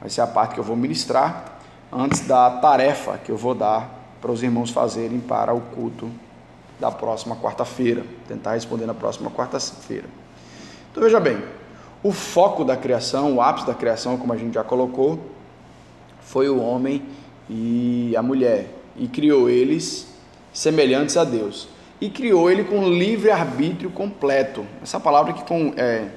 Vai 0.00 0.10
ser 0.10 0.22
a 0.22 0.26
parte 0.26 0.54
que 0.54 0.60
eu 0.60 0.64
vou 0.64 0.74
ministrar 0.74 1.60
antes 1.92 2.26
da 2.26 2.50
tarefa 2.50 3.18
que 3.18 3.30
eu 3.30 3.36
vou 3.36 3.54
dar 3.54 3.88
para 4.20 4.32
os 4.32 4.42
irmãos 4.42 4.72
fazerem 4.72 5.20
para 5.20 5.54
o 5.54 5.60
culto 5.60 6.10
da 6.80 6.90
próxima 6.90 7.36
quarta-feira, 7.36 8.04
tentar 8.26 8.54
responder 8.54 8.86
na 8.86 8.94
próxima 8.94 9.30
quarta-feira. 9.30 10.08
Então 10.90 11.00
veja 11.00 11.20
bem, 11.20 11.40
o 12.06 12.12
foco 12.12 12.64
da 12.64 12.76
criação, 12.76 13.34
o 13.34 13.42
ápice 13.42 13.66
da 13.66 13.74
criação, 13.74 14.16
como 14.16 14.32
a 14.32 14.36
gente 14.36 14.54
já 14.54 14.62
colocou, 14.62 15.18
foi 16.20 16.48
o 16.48 16.60
homem 16.60 17.02
e 17.50 18.14
a 18.16 18.22
mulher, 18.22 18.68
e 18.96 19.08
criou 19.08 19.50
eles 19.50 20.06
semelhantes 20.52 21.16
a 21.16 21.24
Deus. 21.24 21.68
E 22.00 22.08
criou 22.08 22.48
ele 22.48 22.62
com 22.62 22.88
livre 22.88 23.30
arbítrio 23.32 23.90
completo. 23.90 24.64
Essa 24.80 25.00
palavra 25.00 25.32
que 25.32 25.42
com, 25.44 25.72
é, 25.76 26.08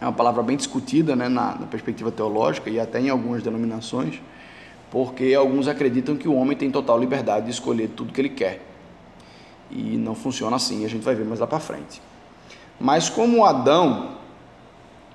é 0.00 0.04
uma 0.04 0.12
palavra 0.12 0.44
bem 0.44 0.56
discutida 0.56 1.16
né, 1.16 1.28
na, 1.28 1.56
na 1.56 1.66
perspectiva 1.66 2.12
teológica 2.12 2.70
e 2.70 2.78
até 2.78 3.00
em 3.00 3.08
algumas 3.08 3.42
denominações, 3.42 4.20
porque 4.92 5.34
alguns 5.34 5.66
acreditam 5.66 6.16
que 6.16 6.28
o 6.28 6.34
homem 6.36 6.56
tem 6.56 6.70
total 6.70 7.00
liberdade 7.00 7.46
de 7.46 7.50
escolher 7.50 7.88
tudo 7.96 8.12
que 8.12 8.20
ele 8.20 8.28
quer. 8.28 8.62
E 9.72 9.96
não 9.96 10.14
funciona 10.14 10.54
assim, 10.54 10.84
a 10.84 10.88
gente 10.88 11.02
vai 11.02 11.16
ver 11.16 11.24
mais 11.24 11.40
lá 11.40 11.48
para 11.48 11.58
frente. 11.58 12.00
Mas 12.78 13.08
como 13.08 13.44
Adão, 13.44 14.22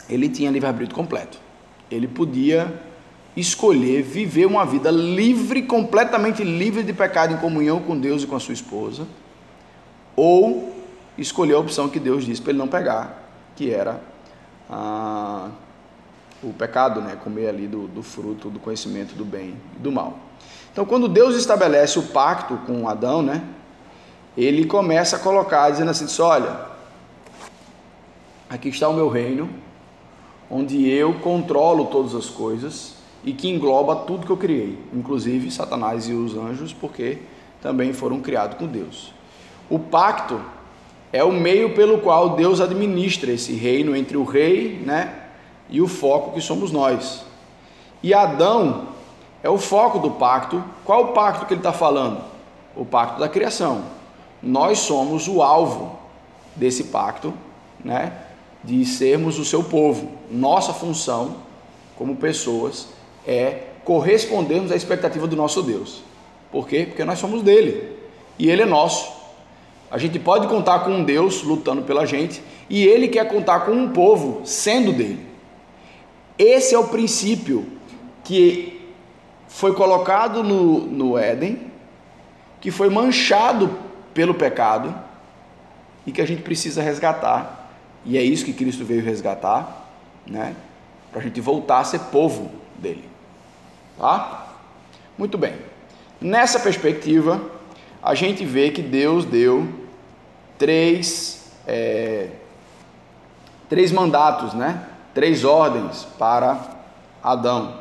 ele 0.09 0.27
tinha 0.29 0.49
livre-arbítrio 0.49 0.95
completo. 0.95 1.37
Ele 1.89 2.07
podia 2.07 2.81
escolher 3.35 4.01
viver 4.01 4.45
uma 4.45 4.65
vida 4.65 4.89
livre, 4.91 5.61
completamente 5.61 6.43
livre 6.43 6.83
de 6.83 6.93
pecado 6.93 7.33
em 7.33 7.37
comunhão 7.37 7.79
com 7.79 7.97
Deus 7.97 8.23
e 8.23 8.27
com 8.27 8.35
a 8.35 8.39
sua 8.39 8.53
esposa, 8.53 9.07
ou 10.15 10.75
escolher 11.17 11.53
a 11.53 11.59
opção 11.59 11.89
que 11.89 11.99
Deus 11.99 12.25
disse 12.25 12.41
para 12.41 12.51
ele 12.51 12.59
não 12.59 12.67
pegar, 12.67 13.31
que 13.55 13.71
era 13.71 14.01
ah, 14.69 15.49
o 16.41 16.53
pecado, 16.53 17.01
né? 17.01 17.17
comer 17.23 17.47
ali 17.49 17.67
do, 17.67 17.87
do 17.87 18.01
fruto 18.01 18.49
do 18.49 18.59
conhecimento 18.59 19.15
do 19.15 19.25
bem 19.25 19.55
e 19.75 19.79
do 19.79 19.91
mal. 19.91 20.17
Então, 20.71 20.85
quando 20.85 21.07
Deus 21.07 21.35
estabelece 21.35 21.99
o 21.99 22.03
pacto 22.03 22.57
com 22.65 22.87
Adão, 22.87 23.21
né? 23.21 23.43
ele 24.37 24.65
começa 24.65 25.17
a 25.17 25.19
colocar, 25.19 25.69
dizendo 25.69 25.91
assim: 25.91 26.05
olha, 26.21 26.67
aqui 28.49 28.69
está 28.69 28.87
o 28.87 28.93
meu 28.93 29.09
reino, 29.09 29.49
onde 30.49 30.89
eu 30.89 31.15
controlo 31.15 31.85
todas 31.85 32.15
as 32.15 32.27
coisas 32.27 32.95
e 33.23 33.33
que 33.33 33.49
engloba 33.49 33.95
tudo 33.95 34.25
que 34.25 34.31
eu 34.31 34.37
criei, 34.37 34.79
inclusive 34.93 35.51
Satanás 35.51 36.07
e 36.07 36.13
os 36.13 36.35
anjos, 36.35 36.73
porque 36.73 37.19
também 37.61 37.93
foram 37.93 38.19
criados 38.21 38.57
com 38.57 38.65
Deus. 38.65 39.13
O 39.69 39.77
pacto 39.77 40.41
é 41.11 41.23
o 41.23 41.31
meio 41.31 41.75
pelo 41.75 41.99
qual 41.99 42.31
Deus 42.31 42.61
administra 42.61 43.31
esse 43.31 43.53
reino 43.53 43.95
entre 43.95 44.17
o 44.17 44.23
rei, 44.23 44.81
né, 44.85 45.13
e 45.69 45.81
o 45.81 45.87
foco 45.87 46.33
que 46.33 46.41
somos 46.41 46.71
nós. 46.71 47.23
E 48.01 48.13
Adão 48.13 48.87
é 49.43 49.49
o 49.49 49.57
foco 49.57 49.99
do 49.99 50.11
pacto. 50.11 50.63
Qual 50.85 51.03
o 51.03 51.07
pacto 51.09 51.45
que 51.45 51.53
ele 51.53 51.59
está 51.59 51.73
falando? 51.73 52.23
O 52.75 52.85
pacto 52.85 53.19
da 53.19 53.27
criação. 53.27 53.83
Nós 54.41 54.79
somos 54.79 55.27
o 55.27 55.41
alvo 55.41 55.99
desse 56.55 56.85
pacto, 56.85 57.33
né, 57.83 58.13
de 58.63 58.85
sermos 58.85 59.39
o 59.39 59.45
seu 59.45 59.63
povo. 59.63 60.11
Nossa 60.29 60.73
função 60.73 61.37
como 61.97 62.15
pessoas 62.15 62.87
é 63.25 63.63
correspondermos 63.83 64.71
à 64.71 64.75
expectativa 64.75 65.27
do 65.27 65.35
nosso 65.35 65.61
Deus. 65.61 66.01
Por 66.51 66.67
quê? 66.67 66.85
Porque 66.87 67.03
nós 67.03 67.19
somos 67.19 67.41
dele 67.41 67.97
e 68.37 68.49
ele 68.49 68.61
é 68.61 68.65
nosso. 68.65 69.11
A 69.91 69.97
gente 69.97 70.19
pode 70.19 70.47
contar 70.47 70.79
com 70.79 70.91
um 70.91 71.03
Deus 71.03 71.43
lutando 71.43 71.81
pela 71.81 72.05
gente 72.05 72.41
e 72.69 72.85
ele 72.85 73.07
quer 73.07 73.27
contar 73.27 73.61
com 73.61 73.71
um 73.71 73.89
povo 73.89 74.41
sendo 74.45 74.93
dele. 74.93 75.25
Esse 76.37 76.75
é 76.75 76.79
o 76.79 76.87
princípio 76.87 77.65
que 78.23 78.79
foi 79.47 79.73
colocado 79.73 80.43
no, 80.43 80.85
no 80.85 81.17
Éden, 81.17 81.69
que 82.61 82.71
foi 82.71 82.89
manchado 82.89 83.75
pelo 84.13 84.33
pecado 84.33 84.95
e 86.05 86.11
que 86.11 86.21
a 86.21 86.25
gente 86.25 86.43
precisa 86.43 86.81
resgatar. 86.81 87.58
E 88.09 88.17
é 88.17 88.23
isso 88.23 88.43
que 88.43 88.53
Cristo 88.53 88.83
veio 88.83 89.03
resgatar, 89.03 89.87
né? 90.25 90.55
Para 91.11 91.21
a 91.21 91.23
gente 91.23 91.39
voltar 91.39 91.81
a 91.81 91.83
ser 91.83 91.99
povo 91.99 92.49
dele. 92.75 93.07
Tá? 93.99 94.47
Muito 95.15 95.37
bem. 95.37 95.53
Nessa 96.19 96.59
perspectiva, 96.59 97.39
a 98.01 98.15
gente 98.15 98.43
vê 98.43 98.71
que 98.71 98.81
Deus 98.81 99.25
deu 99.25 99.69
três, 100.57 101.51
é, 101.67 102.29
três 103.69 103.91
mandatos, 103.91 104.55
né? 104.55 104.87
três 105.13 105.45
ordens 105.45 106.07
para 106.17 106.59
Adão. 107.21 107.79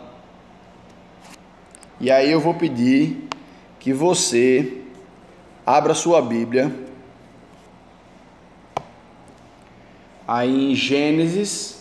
E 1.99 2.11
aí 2.11 2.31
eu 2.31 2.39
vou 2.39 2.53
pedir 2.53 3.31
que 3.81 3.95
você 3.95 4.83
abra 5.65 5.95
sua 5.95 6.21
Bíblia 6.21 6.71
aí 10.29 10.73
em 10.73 10.75
Gênesis, 10.75 11.79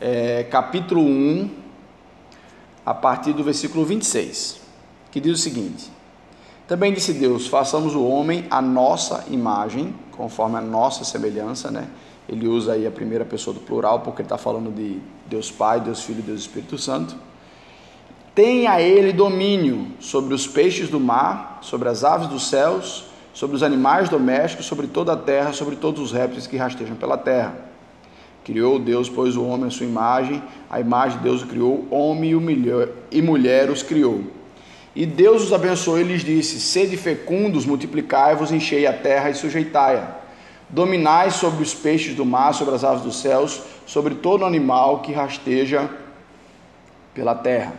é, 0.00 0.42
capítulo 0.42 1.00
1, 1.00 1.48
a 2.84 2.92
partir 2.92 3.32
do 3.32 3.44
versículo 3.44 3.84
26, 3.84 4.60
que 5.12 5.20
diz 5.20 5.38
o 5.38 5.40
seguinte: 5.40 5.88
Também 6.66 6.92
disse 6.92 7.12
Deus: 7.12 7.46
façamos 7.46 7.94
o 7.94 8.04
homem 8.04 8.46
a 8.50 8.60
nossa 8.60 9.24
imagem, 9.30 9.94
conforme 10.16 10.56
a 10.56 10.60
nossa 10.60 11.04
semelhança, 11.04 11.70
né? 11.70 11.88
Ele 12.28 12.46
usa 12.48 12.72
aí 12.72 12.86
a 12.86 12.90
primeira 12.90 13.24
pessoa 13.24 13.54
do 13.54 13.60
plural, 13.60 14.00
porque 14.00 14.20
ele 14.20 14.26
está 14.26 14.36
falando 14.36 14.74
de 14.74 15.00
Deus 15.26 15.50
Pai, 15.50 15.80
Deus 15.80 16.02
Filho 16.02 16.22
Deus 16.22 16.40
Espírito 16.40 16.76
Santo. 16.76 17.16
Tenha 18.34 18.80
ele 18.80 19.12
domínio 19.12 19.88
sobre 19.98 20.34
os 20.34 20.46
peixes 20.46 20.90
do 20.90 21.00
mar, 21.00 21.58
sobre 21.62 21.88
as 21.88 22.04
aves 22.04 22.28
dos 22.28 22.48
céus, 22.48 23.07
sobre 23.38 23.54
os 23.54 23.62
animais 23.62 24.08
domésticos, 24.08 24.66
sobre 24.66 24.88
toda 24.88 25.12
a 25.12 25.16
terra, 25.16 25.52
sobre 25.52 25.76
todos 25.76 26.00
os 26.02 26.10
répteis 26.10 26.48
que 26.48 26.56
rastejam 26.56 26.96
pela 26.96 27.16
terra 27.16 27.68
Criou 28.48 28.78
Deus, 28.78 29.10
pois 29.10 29.36
o 29.36 29.44
homem 29.44 29.66
a 29.66 29.70
sua 29.70 29.84
imagem, 29.84 30.42
a 30.70 30.80
imagem 30.80 31.18
de 31.18 31.24
Deus 31.24 31.42
o 31.42 31.46
criou, 31.46 31.86
homem 31.90 32.30
e 33.10 33.20
mulher 33.20 33.68
os 33.68 33.82
criou. 33.82 34.22
E 34.96 35.04
Deus 35.04 35.42
os 35.42 35.52
abençoou 35.52 36.00
e 36.00 36.02
lhes 36.02 36.24
disse: 36.24 36.58
Sede 36.58 36.96
fecundos, 36.96 37.66
multiplicai-vos, 37.66 38.50
enchei 38.50 38.86
a 38.86 38.92
terra 38.92 39.28
e 39.28 39.34
sujeitai-a. 39.34 40.16
Dominai 40.70 41.30
sobre 41.30 41.62
os 41.62 41.74
peixes 41.74 42.14
do 42.14 42.24
mar, 42.24 42.54
sobre 42.54 42.74
as 42.74 42.84
aves 42.84 43.02
dos 43.02 43.20
céus, 43.20 43.60
sobre 43.86 44.14
todo 44.14 44.46
animal 44.46 45.00
que 45.00 45.12
rasteja 45.12 45.86
pela 47.12 47.34
terra. 47.34 47.74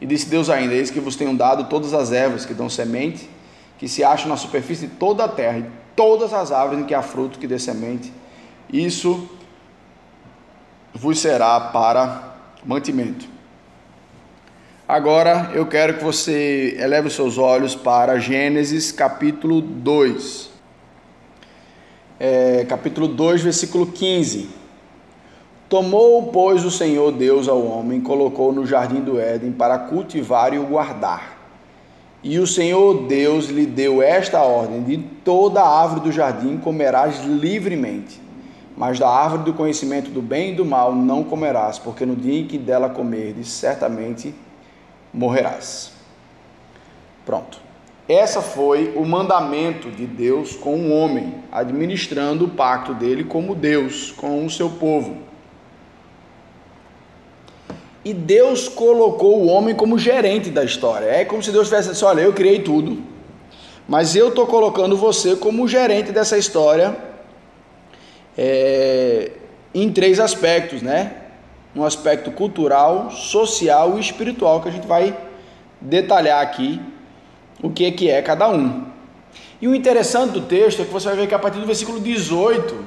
E 0.00 0.06
disse 0.06 0.28
Deus 0.28 0.50
ainda: 0.50 0.74
Eis 0.74 0.90
que 0.90 0.98
vos 0.98 1.14
tenho 1.14 1.36
dado 1.36 1.68
todas 1.68 1.94
as 1.94 2.10
ervas 2.10 2.44
que 2.44 2.52
dão 2.52 2.68
semente, 2.68 3.30
que 3.78 3.88
se 3.88 4.02
acham 4.02 4.28
na 4.28 4.36
superfície 4.36 4.86
de 4.86 4.94
toda 4.94 5.24
a 5.24 5.28
terra, 5.28 5.58
e 5.58 5.64
todas 5.94 6.32
as 6.32 6.52
árvores 6.52 6.82
em 6.82 6.86
que 6.86 6.94
há 6.94 7.02
fruto 7.02 7.38
que 7.38 7.46
dê 7.46 7.58
semente. 7.58 8.12
Isso 8.70 9.28
vos 10.92 11.18
será 11.18 11.58
para 11.60 12.34
mantimento. 12.64 13.26
Agora 14.86 15.50
eu 15.54 15.66
quero 15.66 15.98
que 15.98 16.04
você 16.04 16.76
eleve 16.78 17.08
os 17.08 17.14
seus 17.14 17.38
olhos 17.38 17.74
para 17.74 18.18
Gênesis 18.18 18.90
capítulo 18.90 19.60
2. 19.60 20.50
É, 22.18 22.64
capítulo 22.68 23.06
2, 23.06 23.42
versículo 23.42 23.86
15. 23.86 24.48
Tomou, 25.68 26.28
pois, 26.32 26.64
o 26.64 26.70
Senhor 26.70 27.12
Deus 27.12 27.46
ao 27.46 27.64
homem, 27.64 28.00
colocou 28.00 28.52
no 28.52 28.66
jardim 28.66 29.00
do 29.00 29.20
Éden 29.20 29.52
para 29.52 29.78
cultivar 29.78 30.54
e 30.54 30.58
o 30.58 30.64
guardar. 30.64 31.37
E 32.22 32.38
o 32.38 32.46
Senhor 32.46 33.06
Deus 33.06 33.46
lhe 33.46 33.64
deu 33.66 34.02
esta 34.02 34.40
ordem: 34.42 34.82
de 34.82 34.98
toda 34.98 35.62
árvore 35.62 36.00
do 36.00 36.12
jardim 36.12 36.56
comerás 36.58 37.24
livremente, 37.24 38.20
mas 38.76 38.98
da 38.98 39.08
árvore 39.08 39.44
do 39.44 39.54
conhecimento 39.54 40.10
do 40.10 40.20
bem 40.20 40.52
e 40.52 40.54
do 40.54 40.64
mal 40.64 40.94
não 40.94 41.22
comerás, 41.22 41.78
porque 41.78 42.04
no 42.04 42.16
dia 42.16 42.40
em 42.40 42.46
que 42.46 42.58
dela 42.58 42.88
comerdes, 42.88 43.48
certamente 43.48 44.34
morrerás. 45.12 45.92
Pronto. 47.24 47.60
Essa 48.08 48.40
foi 48.40 48.94
o 48.96 49.04
mandamento 49.04 49.90
de 49.90 50.06
Deus 50.06 50.56
com 50.56 50.76
o 50.76 50.90
homem, 50.90 51.34
administrando 51.52 52.46
o 52.46 52.48
pacto 52.48 52.94
dele 52.94 53.22
como 53.22 53.54
Deus 53.54 54.10
com 54.12 54.46
o 54.46 54.50
seu 54.50 54.70
povo. 54.70 55.27
E 58.04 58.14
Deus 58.14 58.68
colocou 58.68 59.42
o 59.42 59.46
homem 59.48 59.74
como 59.74 59.98
gerente 59.98 60.50
da 60.50 60.64
história. 60.64 61.06
É 61.06 61.24
como 61.24 61.42
se 61.42 61.50
Deus 61.50 61.68
tivesse 61.68 61.90
assim: 61.90 62.04
olha, 62.04 62.20
eu 62.20 62.32
criei 62.32 62.60
tudo, 62.60 63.02
mas 63.88 64.14
eu 64.14 64.28
estou 64.28 64.46
colocando 64.46 64.96
você 64.96 65.36
como 65.36 65.66
gerente 65.66 66.12
dessa 66.12 66.38
história 66.38 66.96
é, 68.36 69.32
em 69.74 69.92
três 69.92 70.20
aspectos, 70.20 70.80
né? 70.80 71.12
Um 71.74 71.84
aspecto 71.84 72.30
cultural, 72.30 73.10
social 73.10 73.96
e 73.98 74.00
espiritual 74.00 74.60
que 74.62 74.68
a 74.68 74.72
gente 74.72 74.86
vai 74.86 75.16
detalhar 75.80 76.42
aqui 76.42 76.80
o 77.62 77.70
que 77.70 77.84
é 77.84 77.90
que 77.90 78.08
é 78.08 78.22
cada 78.22 78.48
um. 78.48 78.86
E 79.60 79.66
o 79.66 79.74
interessante 79.74 80.32
do 80.32 80.42
texto 80.42 80.82
é 80.82 80.84
que 80.84 80.92
você 80.92 81.08
vai 81.08 81.16
ver 81.16 81.26
que 81.26 81.34
a 81.34 81.38
partir 81.38 81.58
do 81.58 81.66
versículo 81.66 82.00
18 82.00 82.86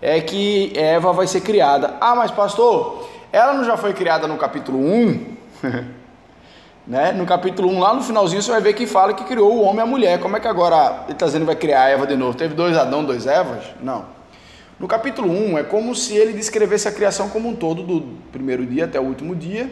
é 0.00 0.20
que 0.20 0.72
Eva 0.74 1.12
vai 1.12 1.26
ser 1.26 1.40
criada. 1.40 1.96
Ah, 2.00 2.14
mas 2.14 2.30
pastor, 2.30 3.01
ela 3.32 3.54
não 3.54 3.64
já 3.64 3.78
foi 3.78 3.94
criada 3.94 4.28
no 4.28 4.36
capítulo 4.36 4.78
1? 4.78 5.36
né? 6.86 7.12
No 7.12 7.24
capítulo 7.24 7.68
1, 7.70 7.78
lá 7.78 7.94
no 7.94 8.02
finalzinho, 8.02 8.42
você 8.42 8.50
vai 8.50 8.60
ver 8.60 8.74
que 8.74 8.86
fala 8.86 9.14
que 9.14 9.24
criou 9.24 9.56
o 9.56 9.62
homem 9.62 9.78
e 9.78 9.80
a 9.80 9.86
mulher. 9.86 10.20
Como 10.20 10.36
é 10.36 10.40
que 10.40 10.46
agora 10.46 11.04
ele 11.04 11.14
está 11.14 11.24
dizendo 11.24 11.42
que 11.42 11.46
vai 11.46 11.56
criar 11.56 11.84
a 11.84 11.88
Eva 11.88 12.06
de 12.06 12.14
novo? 12.14 12.36
Teve 12.36 12.54
dois 12.54 12.76
Adão, 12.76 13.02
dois 13.02 13.26
Evas? 13.26 13.64
Não. 13.80 14.04
No 14.78 14.86
capítulo 14.86 15.30
1 15.30 15.58
é 15.58 15.62
como 15.62 15.94
se 15.94 16.14
ele 16.14 16.34
descrevesse 16.34 16.86
a 16.86 16.92
criação 16.92 17.30
como 17.30 17.48
um 17.48 17.56
todo, 17.56 17.82
do 17.82 18.18
primeiro 18.30 18.66
dia 18.66 18.84
até 18.84 19.00
o 19.00 19.04
último 19.04 19.34
dia. 19.34 19.70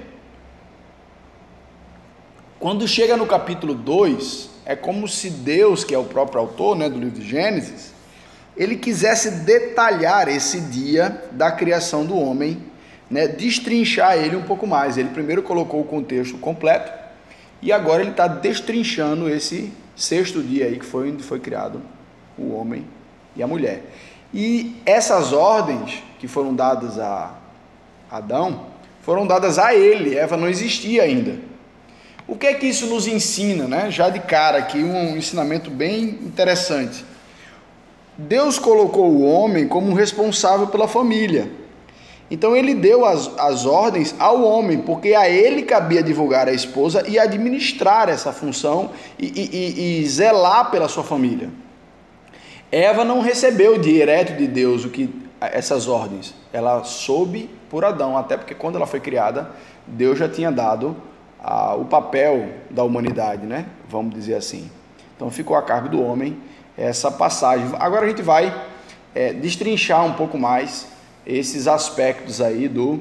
Quando 2.58 2.88
chega 2.88 3.16
no 3.16 3.26
capítulo 3.26 3.74
2, 3.74 4.50
é 4.64 4.76
como 4.76 5.06
se 5.08 5.28
Deus, 5.28 5.82
que 5.84 5.94
é 5.94 5.98
o 5.98 6.04
próprio 6.04 6.40
autor 6.40 6.76
né, 6.76 6.88
do 6.88 6.98
livro 6.98 7.18
de 7.18 7.28
Gênesis, 7.28 7.92
ele 8.56 8.76
quisesse 8.76 9.30
detalhar 9.42 10.28
esse 10.28 10.60
dia 10.60 11.24
da 11.32 11.50
criação 11.50 12.06
do 12.06 12.16
homem 12.16 12.69
né, 13.10 13.26
destrinchar 13.26 14.16
ele 14.16 14.36
um 14.36 14.42
pouco 14.42 14.66
mais. 14.66 14.96
Ele 14.96 15.08
primeiro 15.08 15.42
colocou 15.42 15.80
o 15.80 15.84
contexto 15.84 16.38
completo 16.38 16.92
e 17.60 17.72
agora 17.72 18.02
ele 18.02 18.12
está 18.12 18.26
destrinchando 18.26 19.28
esse 19.28 19.72
sexto 19.96 20.42
dia 20.42 20.66
aí 20.66 20.78
que 20.78 20.84
foi 20.84 21.10
onde 21.10 21.22
foi 21.22 21.40
criado 21.40 21.82
o 22.38 22.54
homem 22.54 22.86
e 23.34 23.42
a 23.42 23.46
mulher. 23.46 23.82
E 24.32 24.76
essas 24.86 25.32
ordens 25.32 26.02
que 26.18 26.28
foram 26.28 26.54
dadas 26.54 26.98
a 26.98 27.34
Adão 28.10 28.66
foram 29.02 29.26
dadas 29.26 29.58
a 29.58 29.74
ele. 29.74 30.16
Eva 30.16 30.36
não 30.36 30.48
existia 30.48 31.02
ainda. 31.02 31.36
O 32.28 32.36
que 32.36 32.46
é 32.46 32.54
que 32.54 32.66
isso 32.66 32.86
nos 32.86 33.08
ensina, 33.08 33.66
né? 33.66 33.90
Já 33.90 34.08
de 34.08 34.20
cara 34.20 34.58
aqui 34.58 34.78
um 34.78 35.16
ensinamento 35.16 35.70
bem 35.70 36.18
interessante. 36.22 37.04
Deus 38.16 38.58
colocou 38.58 39.10
o 39.10 39.22
homem 39.22 39.66
como 39.66 39.94
responsável 39.94 40.68
pela 40.68 40.86
família. 40.86 41.50
Então 42.30 42.56
ele 42.56 42.74
deu 42.74 43.04
as, 43.04 43.30
as 43.38 43.66
ordens 43.66 44.14
ao 44.18 44.42
homem, 44.42 44.78
porque 44.78 45.14
a 45.14 45.28
ele 45.28 45.62
cabia 45.62 46.02
divulgar 46.02 46.46
a 46.46 46.52
esposa 46.52 47.04
e 47.08 47.18
administrar 47.18 48.08
essa 48.08 48.32
função 48.32 48.90
e, 49.18 49.26
e, 49.26 50.00
e 50.00 50.06
zelar 50.06 50.70
pela 50.70 50.88
sua 50.88 51.02
família. 51.02 51.50
Eva 52.70 53.04
não 53.04 53.20
recebeu 53.20 53.78
direto 53.78 54.36
de 54.36 54.46
Deus 54.46 54.84
o 54.84 54.90
que 54.90 55.12
essas 55.40 55.88
ordens. 55.88 56.34
Ela 56.52 56.84
soube 56.84 57.50
por 57.68 57.84
Adão, 57.84 58.16
até 58.16 58.36
porque 58.36 58.54
quando 58.54 58.76
ela 58.76 58.86
foi 58.86 59.00
criada, 59.00 59.50
Deus 59.86 60.18
já 60.18 60.28
tinha 60.28 60.52
dado 60.52 60.96
ah, 61.42 61.74
o 61.74 61.84
papel 61.86 62.48
da 62.70 62.84
humanidade, 62.84 63.44
né? 63.44 63.66
Vamos 63.88 64.14
dizer 64.14 64.34
assim. 64.34 64.70
Então 65.16 65.30
ficou 65.30 65.56
a 65.56 65.62
cargo 65.62 65.88
do 65.88 66.00
homem 66.00 66.38
essa 66.78 67.10
passagem. 67.10 67.66
Agora 67.78 68.06
a 68.06 68.08
gente 68.08 68.22
vai 68.22 68.54
é, 69.14 69.32
destrinchar 69.32 70.04
um 70.04 70.12
pouco 70.12 70.38
mais 70.38 70.86
esses 71.30 71.68
aspectos 71.68 72.40
aí 72.40 72.68
do, 72.68 73.00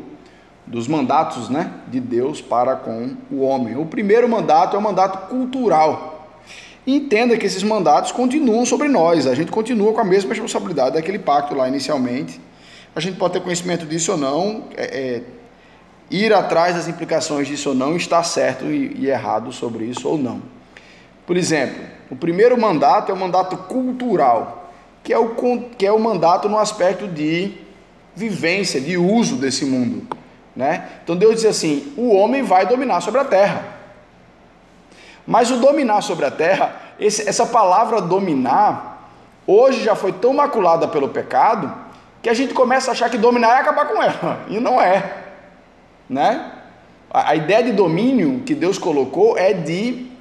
dos 0.66 0.88
mandatos 0.88 1.50
né, 1.50 1.72
de 1.88 2.00
Deus 2.00 2.42
para 2.42 2.76
com 2.76 3.16
o 3.32 3.42
homem. 3.42 3.76
O 3.76 3.86
primeiro 3.86 4.30
mandato 4.30 4.76
é 4.76 4.80
o 4.80 4.82
mandato 4.82 5.28
cultural. 5.28 6.30
entenda 6.86 7.38
que 7.38 7.46
esses 7.46 7.64
mandatos 7.64 8.12
continuam 8.12 8.66
sobre 8.66 8.88
nós, 8.88 9.26
a 9.26 9.34
gente 9.34 9.52
continua 9.52 9.94
com 9.94 10.02
a 10.02 10.04
mesma 10.04 10.30
responsabilidade 10.30 10.96
daquele 10.96 11.20
pacto 11.20 11.56
lá 11.56 11.68
inicialmente. 11.68 12.40
A 12.96 13.00
gente 13.00 13.18
pode 13.18 13.34
ter 13.34 13.42
conhecimento 13.42 13.86
disso 13.86 14.12
ou 14.14 14.18
não, 14.18 14.64
é, 14.76 14.84
é, 14.84 15.24
ir 16.10 16.34
atrás 16.34 16.76
das 16.76 16.88
implicações 16.88 17.48
disso 17.48 17.70
ou 17.70 17.76
não, 17.76 17.96
estar 17.96 18.24
certo 18.24 18.66
e, 18.66 18.96
e 19.00 19.10
errado 19.10 19.52
sobre 19.52 19.86
isso 19.86 20.08
ou 20.08 20.18
não. 20.18 20.42
Por 21.26 21.38
exemplo, 21.38 21.84
o 22.10 22.16
primeiro 22.16 22.60
mandato 22.60 23.12
é 23.12 23.14
o 23.14 23.18
mandato 23.18 23.56
cultural, 23.56 24.72
que 25.04 25.14
é 25.14 25.20
o, 25.20 25.36
que 25.78 25.86
é 25.86 25.92
o 25.92 26.00
mandato 26.00 26.50
no 26.50 26.58
aspecto 26.58 27.08
de 27.08 27.69
vivência, 28.20 28.82
de 28.82 28.98
uso 28.98 29.38
desse 29.38 29.66
mundo. 29.66 30.06
Né? 30.56 30.90
Então 31.04 31.16
Deus 31.16 31.36
diz 31.36 31.46
assim: 31.46 31.94
o 31.96 32.14
homem 32.14 32.44
vai 32.44 32.66
dominar 32.66 33.00
sobre 33.00 33.22
a 33.22 33.26
terra. 33.26 33.80
Mas 35.26 35.50
o 35.50 35.58
dominar 35.58 36.02
sobre 36.02 36.26
a 36.26 36.32
terra, 36.32 36.76
esse, 37.00 37.28
essa 37.28 37.46
palavra 37.46 38.02
dominar, 38.02 39.10
hoje 39.48 39.84
já 39.84 39.96
foi 39.96 40.12
tão 40.12 40.34
maculada 40.34 40.88
pelo 40.88 41.10
pecado 41.10 41.74
que 42.22 42.30
a 42.30 42.34
gente 42.34 42.54
começa 42.54 42.92
a 42.92 42.94
achar 42.94 43.10
que 43.10 43.18
dominar 43.18 43.56
é 43.56 43.60
acabar 43.60 43.86
com 43.88 44.02
ela. 44.04 44.46
E 44.50 44.60
não 44.60 44.82
é. 44.82 45.14
Né? 46.10 46.52
A, 47.10 47.32
a 47.32 47.36
ideia 47.36 47.64
de 47.64 47.72
domínio 47.72 48.42
que 48.46 48.54
Deus 48.54 48.78
colocou 48.78 49.38
é 49.38 49.54
de 49.54 50.12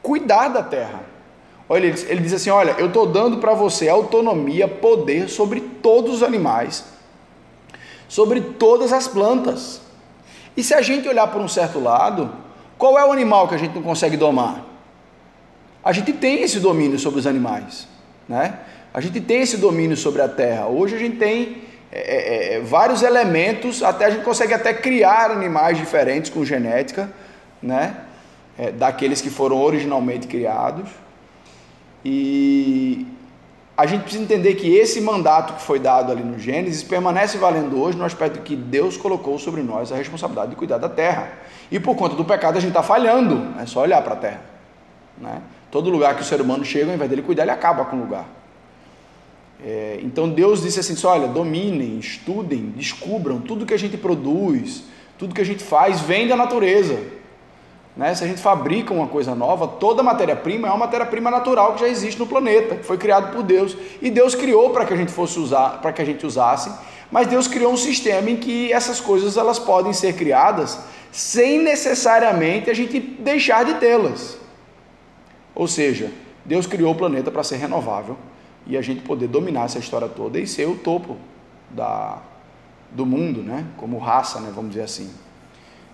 cuidar 0.00 0.48
da 0.48 0.62
terra. 0.62 1.00
Olha, 1.68 1.86
ele, 1.86 2.00
ele 2.08 2.20
diz 2.22 2.32
assim: 2.32 2.50
olha, 2.50 2.76
eu 2.78 2.86
estou 2.86 3.04
dando 3.06 3.38
para 3.38 3.52
você 3.52 3.90
autonomia, 3.90 4.66
poder 4.66 5.28
sobre 5.28 5.60
todos 5.60 6.14
os 6.14 6.22
animais 6.22 6.98
sobre 8.10 8.40
todas 8.40 8.92
as 8.92 9.06
plantas. 9.06 9.80
E 10.56 10.64
se 10.64 10.74
a 10.74 10.82
gente 10.82 11.08
olhar 11.08 11.28
por 11.28 11.40
um 11.40 11.46
certo 11.46 11.78
lado, 11.78 12.28
qual 12.76 12.98
é 12.98 13.06
o 13.06 13.12
animal 13.12 13.46
que 13.46 13.54
a 13.54 13.58
gente 13.58 13.72
não 13.72 13.82
consegue 13.82 14.16
domar? 14.16 14.66
A 15.82 15.92
gente 15.92 16.12
tem 16.12 16.42
esse 16.42 16.58
domínio 16.58 16.98
sobre 16.98 17.20
os 17.20 17.26
animais, 17.26 17.86
né? 18.28 18.58
A 18.92 19.00
gente 19.00 19.20
tem 19.20 19.42
esse 19.42 19.56
domínio 19.56 19.96
sobre 19.96 20.20
a 20.20 20.28
terra. 20.28 20.66
Hoje 20.66 20.96
a 20.96 20.98
gente 20.98 21.18
tem 21.18 21.62
é, 21.92 22.00
é, 22.00 22.54
é, 22.54 22.60
vários 22.60 23.04
elementos, 23.04 23.80
até 23.80 24.06
a 24.06 24.10
gente 24.10 24.24
consegue 24.24 24.54
até 24.54 24.74
criar 24.74 25.30
animais 25.30 25.78
diferentes 25.78 26.32
com 26.32 26.44
genética, 26.44 27.08
né? 27.62 27.94
É, 28.58 28.72
daqueles 28.72 29.20
que 29.20 29.30
foram 29.30 29.62
originalmente 29.62 30.26
criados. 30.26 30.90
E 32.04 33.06
a 33.80 33.86
gente 33.86 34.02
precisa 34.02 34.22
entender 34.22 34.56
que 34.56 34.74
esse 34.76 35.00
mandato 35.00 35.54
que 35.54 35.62
foi 35.62 35.78
dado 35.78 36.12
ali 36.12 36.22
no 36.22 36.38
Gênesis 36.38 36.82
permanece 36.82 37.38
valendo 37.38 37.80
hoje 37.80 37.96
no 37.96 38.04
aspecto 38.04 38.40
que 38.40 38.54
Deus 38.54 38.98
colocou 38.98 39.38
sobre 39.38 39.62
nós 39.62 39.90
a 39.90 39.96
responsabilidade 39.96 40.50
de 40.50 40.56
cuidar 40.56 40.76
da 40.76 40.88
terra. 40.88 41.32
E 41.70 41.80
por 41.80 41.96
conta 41.96 42.14
do 42.14 42.24
pecado 42.24 42.58
a 42.58 42.60
gente 42.60 42.70
está 42.70 42.82
falhando, 42.82 43.58
é 43.58 43.64
só 43.64 43.80
olhar 43.80 44.02
para 44.02 44.12
a 44.12 44.16
terra. 44.16 44.42
Né? 45.16 45.40
Todo 45.70 45.88
lugar 45.88 46.14
que 46.14 46.20
o 46.20 46.24
ser 46.24 46.42
humano 46.42 46.62
chega, 46.62 46.88
ao 46.88 46.94
invés 46.94 47.08
dele 47.08 47.22
cuidar, 47.22 47.44
ele 47.44 47.52
acaba 47.52 47.86
com 47.86 47.96
o 47.96 48.00
lugar. 48.00 48.26
É, 49.64 49.98
então 50.02 50.28
Deus 50.28 50.60
disse 50.60 50.80
assim: 50.80 50.94
olha, 51.06 51.26
dominem, 51.26 51.98
estudem, 51.98 52.74
descubram 52.76 53.40
tudo 53.40 53.64
que 53.64 53.74
a 53.74 53.78
gente 53.78 53.96
produz, 53.96 54.84
tudo 55.18 55.34
que 55.34 55.40
a 55.40 55.44
gente 55.44 55.64
faz 55.64 56.00
vem 56.00 56.28
da 56.28 56.36
natureza. 56.36 56.98
Né? 58.00 58.14
Se 58.14 58.24
a 58.24 58.26
gente 58.26 58.40
fabrica 58.40 58.94
uma 58.94 59.06
coisa 59.06 59.34
nova, 59.34 59.68
toda 59.68 60.02
matéria-prima 60.02 60.66
é 60.66 60.70
uma 60.70 60.78
matéria-prima 60.78 61.30
natural 61.30 61.74
que 61.74 61.80
já 61.80 61.88
existe 61.88 62.18
no 62.18 62.26
planeta, 62.26 62.76
que 62.76 62.82
foi 62.82 62.96
criado 62.96 63.30
por 63.30 63.42
Deus. 63.42 63.76
E 64.00 64.10
Deus 64.10 64.34
criou 64.34 64.70
para 64.70 64.86
que 64.86 64.94
a 64.94 64.96
gente 64.96 65.12
fosse 65.12 65.38
usar, 65.38 65.82
para 65.82 65.92
que 65.92 66.00
a 66.00 66.04
gente 66.06 66.24
usasse, 66.24 66.72
mas 67.12 67.26
Deus 67.26 67.46
criou 67.46 67.70
um 67.70 67.76
sistema 67.76 68.30
em 68.30 68.38
que 68.38 68.72
essas 68.72 69.02
coisas 69.02 69.36
elas 69.36 69.58
podem 69.58 69.92
ser 69.92 70.14
criadas 70.14 70.78
sem 71.12 71.58
necessariamente 71.58 72.70
a 72.70 72.74
gente 72.74 72.98
deixar 72.98 73.66
de 73.66 73.74
tê-las. 73.74 74.38
Ou 75.54 75.68
seja, 75.68 76.10
Deus 76.42 76.66
criou 76.66 76.92
o 76.92 76.96
planeta 76.96 77.30
para 77.30 77.44
ser 77.44 77.56
renovável 77.56 78.16
e 78.66 78.78
a 78.78 78.80
gente 78.80 79.02
poder 79.02 79.28
dominar 79.28 79.66
essa 79.66 79.78
história 79.78 80.08
toda 80.08 80.40
e 80.40 80.46
ser 80.46 80.66
o 80.66 80.74
topo 80.74 81.18
da, 81.68 82.16
do 82.90 83.04
mundo, 83.04 83.42
né? 83.42 83.66
como 83.76 83.98
raça, 83.98 84.40
né? 84.40 84.50
vamos 84.54 84.70
dizer 84.70 84.84
assim. 84.84 85.10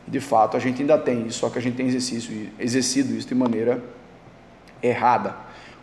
De 0.07 0.21
fato, 0.21 0.57
a 0.57 0.61
gente 0.61 0.81
ainda 0.81 0.97
tem 0.97 1.27
isso, 1.27 1.40
só 1.40 1.51
que 1.51 1.59
a 1.59 1.62
gente 1.62 1.77
tem 1.77 1.87
exercido, 1.87 2.51
exercido 2.59 3.14
isso 3.14 3.27
de 3.27 3.35
maneira 3.35 3.83
errada. 4.83 5.35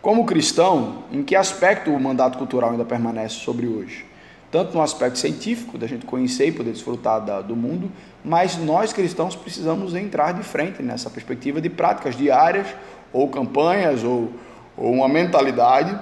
Como 0.01 0.25
cristão, 0.25 1.03
em 1.11 1.23
que 1.23 1.35
aspecto 1.35 1.91
o 1.91 1.99
mandato 1.99 2.37
cultural 2.37 2.71
ainda 2.71 2.85
permanece 2.85 3.35
sobre 3.35 3.67
hoje? 3.67 4.05
Tanto 4.51 4.73
no 4.75 4.81
aspecto 4.81 5.17
científico, 5.17 5.77
da 5.77 5.87
gente 5.87 6.05
conhecer 6.05 6.47
e 6.47 6.51
poder 6.51 6.71
desfrutar 6.71 7.19
da, 7.21 7.41
do 7.41 7.55
mundo, 7.55 7.91
mas 8.23 8.57
nós 8.57 8.93
cristãos 8.93 9.35
precisamos 9.35 9.95
entrar 9.95 10.33
de 10.33 10.43
frente 10.43 10.83
nessa 10.83 11.09
perspectiva 11.09 11.59
de 11.59 11.69
práticas 11.69 12.15
diárias, 12.15 12.67
ou 13.11 13.29
campanhas, 13.29 14.03
ou, 14.03 14.31
ou 14.77 14.91
uma 14.91 15.07
mentalidade 15.07 15.97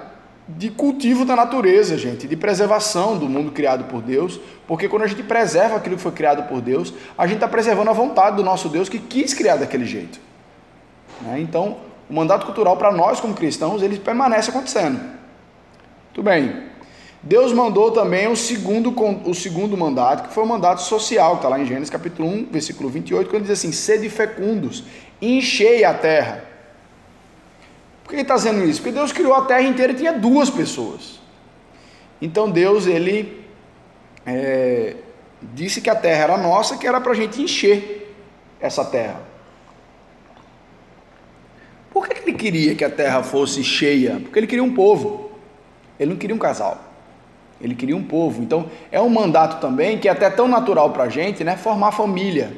de 0.57 0.69
cultivo 0.69 1.25
da 1.25 1.35
natureza, 1.35 1.97
gente, 1.97 2.27
de 2.27 2.35
preservação 2.35 3.17
do 3.17 3.27
mundo 3.27 3.51
criado 3.51 3.85
por 3.85 4.01
Deus, 4.01 4.39
porque 4.67 4.87
quando 4.87 5.03
a 5.03 5.07
gente 5.07 5.23
preserva 5.23 5.77
aquilo 5.77 5.95
que 5.95 6.01
foi 6.01 6.11
criado 6.11 6.47
por 6.47 6.61
Deus, 6.61 6.93
a 7.17 7.25
gente 7.25 7.37
está 7.37 7.47
preservando 7.47 7.89
a 7.89 7.93
vontade 7.93 8.37
do 8.37 8.43
nosso 8.43 8.69
Deus 8.69 8.89
que 8.89 8.99
quis 8.99 9.33
criar 9.33 9.57
daquele 9.57 9.85
jeito. 9.85 10.19
Né? 11.21 11.39
Então, 11.39 11.77
o 12.09 12.13
mandato 12.13 12.45
cultural 12.45 12.77
para 12.77 12.91
nós 12.91 13.19
como 13.19 13.33
cristãos, 13.33 13.81
ele 13.81 13.97
permanece 13.97 14.49
acontecendo. 14.49 14.99
Tudo 16.13 16.25
bem. 16.25 16.71
Deus 17.23 17.53
mandou 17.53 17.91
também 17.91 18.27
o 18.27 18.35
segundo, 18.35 18.93
o 19.25 19.33
segundo 19.33 19.77
mandato, 19.77 20.27
que 20.27 20.33
foi 20.33 20.43
o 20.43 20.47
mandato 20.47 20.81
social, 20.81 21.33
que 21.33 21.37
está 21.37 21.49
lá 21.49 21.59
em 21.59 21.65
Gênesis 21.65 21.89
capítulo 21.89 22.27
1, 22.27 22.47
versículo 22.51 22.89
28, 22.89 23.29
quando 23.29 23.43
diz 23.43 23.51
assim: 23.51 23.71
sede 23.71 24.09
fecundos, 24.09 24.83
enchei 25.21 25.83
a 25.83 25.93
terra. 25.93 26.50
Por 28.11 28.15
que 28.15 28.15
ele 28.17 28.21
está 28.23 28.35
dizendo 28.35 28.65
isso? 28.65 28.81
Porque 28.81 28.93
Deus 28.93 29.13
criou 29.13 29.33
a 29.33 29.45
terra 29.45 29.61
inteira 29.61 29.93
e 29.93 29.95
tinha 29.95 30.11
duas 30.11 30.49
pessoas. 30.49 31.21
Então 32.21 32.51
Deus, 32.51 32.85
ele 32.85 33.41
é, 34.25 34.97
disse 35.41 35.79
que 35.79 35.89
a 35.89 35.95
terra 35.95 36.23
era 36.23 36.37
nossa, 36.37 36.77
que 36.77 36.85
era 36.85 36.99
para 36.99 37.13
a 37.13 37.15
gente 37.15 37.41
encher 37.41 38.13
essa 38.59 38.83
terra. 38.83 39.21
Por 41.89 42.05
que 42.05 42.21
ele 42.21 42.33
queria 42.33 42.75
que 42.75 42.83
a 42.83 42.89
terra 42.89 43.23
fosse 43.23 43.63
cheia? 43.63 44.19
Porque 44.19 44.37
ele 44.37 44.47
queria 44.47 44.63
um 44.63 44.73
povo. 44.73 45.31
Ele 45.97 46.09
não 46.09 46.17
queria 46.17 46.35
um 46.35 46.39
casal. 46.39 46.81
Ele 47.61 47.73
queria 47.73 47.95
um 47.95 48.03
povo. 48.03 48.41
Então, 48.41 48.69
é 48.91 48.99
um 48.99 49.07
mandato 49.07 49.61
também 49.61 49.97
que 49.97 50.09
é 50.09 50.11
até 50.11 50.29
tão 50.29 50.49
natural 50.49 50.89
para 50.89 51.03
a 51.03 51.09
gente, 51.09 51.45
né? 51.45 51.55
Formar 51.55 51.93
família. 51.93 52.57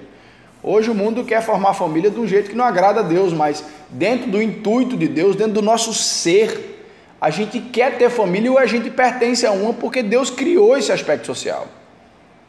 Hoje 0.64 0.90
o 0.90 0.96
mundo 0.96 1.26
quer 1.26 1.42
formar 1.42 1.74
família 1.74 2.10
de 2.10 2.18
um 2.18 2.26
jeito 2.26 2.50
que 2.50 2.56
não 2.56 2.64
agrada 2.64 3.02
a 3.02 3.04
Deus, 3.04 3.34
mas 3.34 3.66
dentro 3.90 4.32
do 4.32 4.42
intuito 4.42 4.96
de 4.96 5.10
Deus, 5.10 5.36
dentro 5.36 5.54
do 5.54 5.62
nosso 5.62 5.94
ser, 5.94 6.88
a 7.20 7.30
gente 7.30 7.60
quer 7.60 7.98
ter 7.98 8.10
família 8.10 8.50
ou 8.50 8.58
a 8.58 8.66
gente 8.66 8.90
pertence 8.90 9.46
a 9.46 9.52
uma 9.52 9.74
porque 9.74 10.02
Deus 10.02 10.30
criou 10.30 10.78
esse 10.78 10.90
aspecto 10.92 11.28
social. 11.28 11.68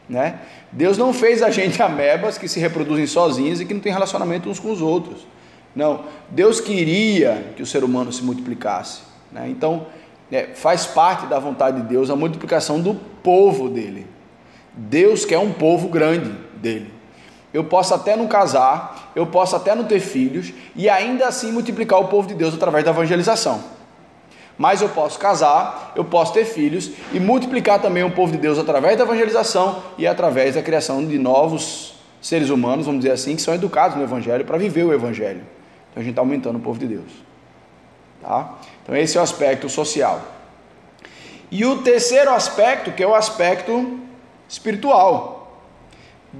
Né? 0.08 0.38
Deus 0.70 0.96
não 0.96 1.12
fez 1.12 1.42
a 1.42 1.50
gente 1.50 1.80
amebas 1.82 2.38
que 2.38 2.46
se 2.46 2.60
reproduzem 2.60 3.06
sozinhas 3.06 3.60
e 3.60 3.64
que 3.64 3.74
não 3.74 3.80
tem 3.80 3.92
relacionamento 3.92 4.48
uns 4.48 4.60
com 4.60 4.70
os 4.70 4.80
outros. 4.80 5.26
Não, 5.74 6.04
Deus 6.30 6.60
queria 6.60 7.52
que 7.56 7.62
o 7.62 7.66
ser 7.66 7.82
humano 7.82 8.12
se 8.12 8.22
multiplicasse. 8.22 9.00
Né? 9.32 9.48
Então, 9.48 9.88
é, 10.30 10.50
faz 10.54 10.86
parte 10.86 11.26
da 11.26 11.40
vontade 11.40 11.82
de 11.82 11.88
Deus 11.88 12.10
a 12.10 12.16
multiplicação 12.16 12.80
do 12.80 12.94
povo 12.94 13.68
dele. 13.68 14.06
Deus 14.72 15.24
quer 15.24 15.38
um 15.38 15.52
povo 15.52 15.88
grande 15.88 16.30
dele. 16.54 16.93
Eu 17.54 17.62
posso 17.62 17.94
até 17.94 18.16
não 18.16 18.26
casar, 18.26 19.12
eu 19.14 19.24
posso 19.24 19.54
até 19.54 19.76
não 19.76 19.84
ter 19.84 20.00
filhos 20.00 20.52
e 20.74 20.88
ainda 20.88 21.28
assim 21.28 21.52
multiplicar 21.52 22.00
o 22.00 22.08
povo 22.08 22.26
de 22.26 22.34
Deus 22.34 22.52
através 22.52 22.84
da 22.84 22.90
evangelização. 22.90 23.62
Mas 24.58 24.82
eu 24.82 24.88
posso 24.88 25.20
casar, 25.20 25.92
eu 25.94 26.04
posso 26.04 26.32
ter 26.32 26.44
filhos 26.44 26.90
e 27.12 27.20
multiplicar 27.20 27.80
também 27.80 28.02
o 28.02 28.10
povo 28.10 28.32
de 28.32 28.38
Deus 28.38 28.58
através 28.58 28.98
da 28.98 29.04
evangelização 29.04 29.84
e 29.96 30.04
através 30.04 30.56
da 30.56 30.62
criação 30.62 31.06
de 31.06 31.16
novos 31.16 31.94
seres 32.20 32.50
humanos, 32.50 32.86
vamos 32.86 33.02
dizer 33.02 33.12
assim, 33.12 33.36
que 33.36 33.42
são 33.42 33.54
educados 33.54 33.96
no 33.96 34.02
evangelho 34.02 34.44
para 34.44 34.58
viver 34.58 34.82
o 34.82 34.92
evangelho. 34.92 35.42
Então 35.90 36.00
a 36.00 36.00
gente 36.00 36.10
está 36.10 36.22
aumentando 36.22 36.58
o 36.58 36.60
povo 36.60 36.80
de 36.80 36.88
Deus. 36.88 37.10
Tá? 38.20 38.54
Então 38.82 38.96
esse 38.96 39.16
é 39.16 39.20
o 39.20 39.22
aspecto 39.22 39.68
social. 39.68 40.20
E 41.52 41.64
o 41.64 41.82
terceiro 41.82 42.32
aspecto, 42.32 42.90
que 42.90 43.02
é 43.02 43.06
o 43.06 43.14
aspecto 43.14 44.00
espiritual. 44.48 45.33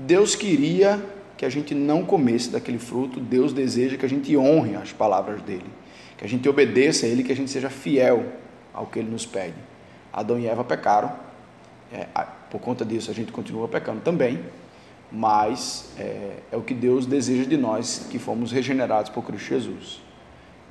Deus 0.06 0.34
queria 0.34 1.02
que 1.36 1.44
a 1.44 1.48
gente 1.48 1.74
não 1.74 2.04
comesse 2.04 2.50
daquele 2.50 2.78
fruto, 2.78 3.20
Deus 3.20 3.52
deseja 3.52 3.96
que 3.96 4.06
a 4.06 4.08
gente 4.08 4.36
honre 4.36 4.76
as 4.76 4.92
palavras 4.92 5.42
dele, 5.42 5.66
que 6.16 6.24
a 6.24 6.28
gente 6.28 6.48
obedeça 6.48 7.06
a 7.06 7.08
ele, 7.08 7.22
que 7.22 7.32
a 7.32 7.36
gente 7.36 7.50
seja 7.50 7.70
fiel 7.70 8.24
ao 8.72 8.86
que 8.86 8.98
ele 8.98 9.10
nos 9.10 9.26
pede. 9.26 9.54
Adão 10.12 10.38
e 10.38 10.46
Eva 10.46 10.64
pecaram, 10.64 11.12
é, 11.92 12.06
por 12.50 12.60
conta 12.60 12.84
disso 12.84 13.10
a 13.10 13.14
gente 13.14 13.32
continua 13.32 13.68
pecando 13.68 14.00
também, 14.00 14.40
mas 15.10 15.92
é, 15.98 16.38
é 16.50 16.56
o 16.56 16.62
que 16.62 16.74
Deus 16.74 17.06
deseja 17.06 17.44
de 17.44 17.56
nós 17.56 18.06
que 18.10 18.18
fomos 18.18 18.50
regenerados 18.52 19.10
por 19.10 19.24
Cristo 19.24 19.48
Jesus, 19.48 20.02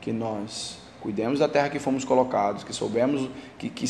que 0.01 0.11
nós 0.11 0.77
cuidemos 1.01 1.39
da 1.39 1.47
terra 1.47 1.69
que 1.69 1.79
fomos 1.79 2.05
colocados, 2.05 2.63
que 2.63 2.73
soubemos 2.73 3.29
que, 3.57 3.69
que, 3.69 3.85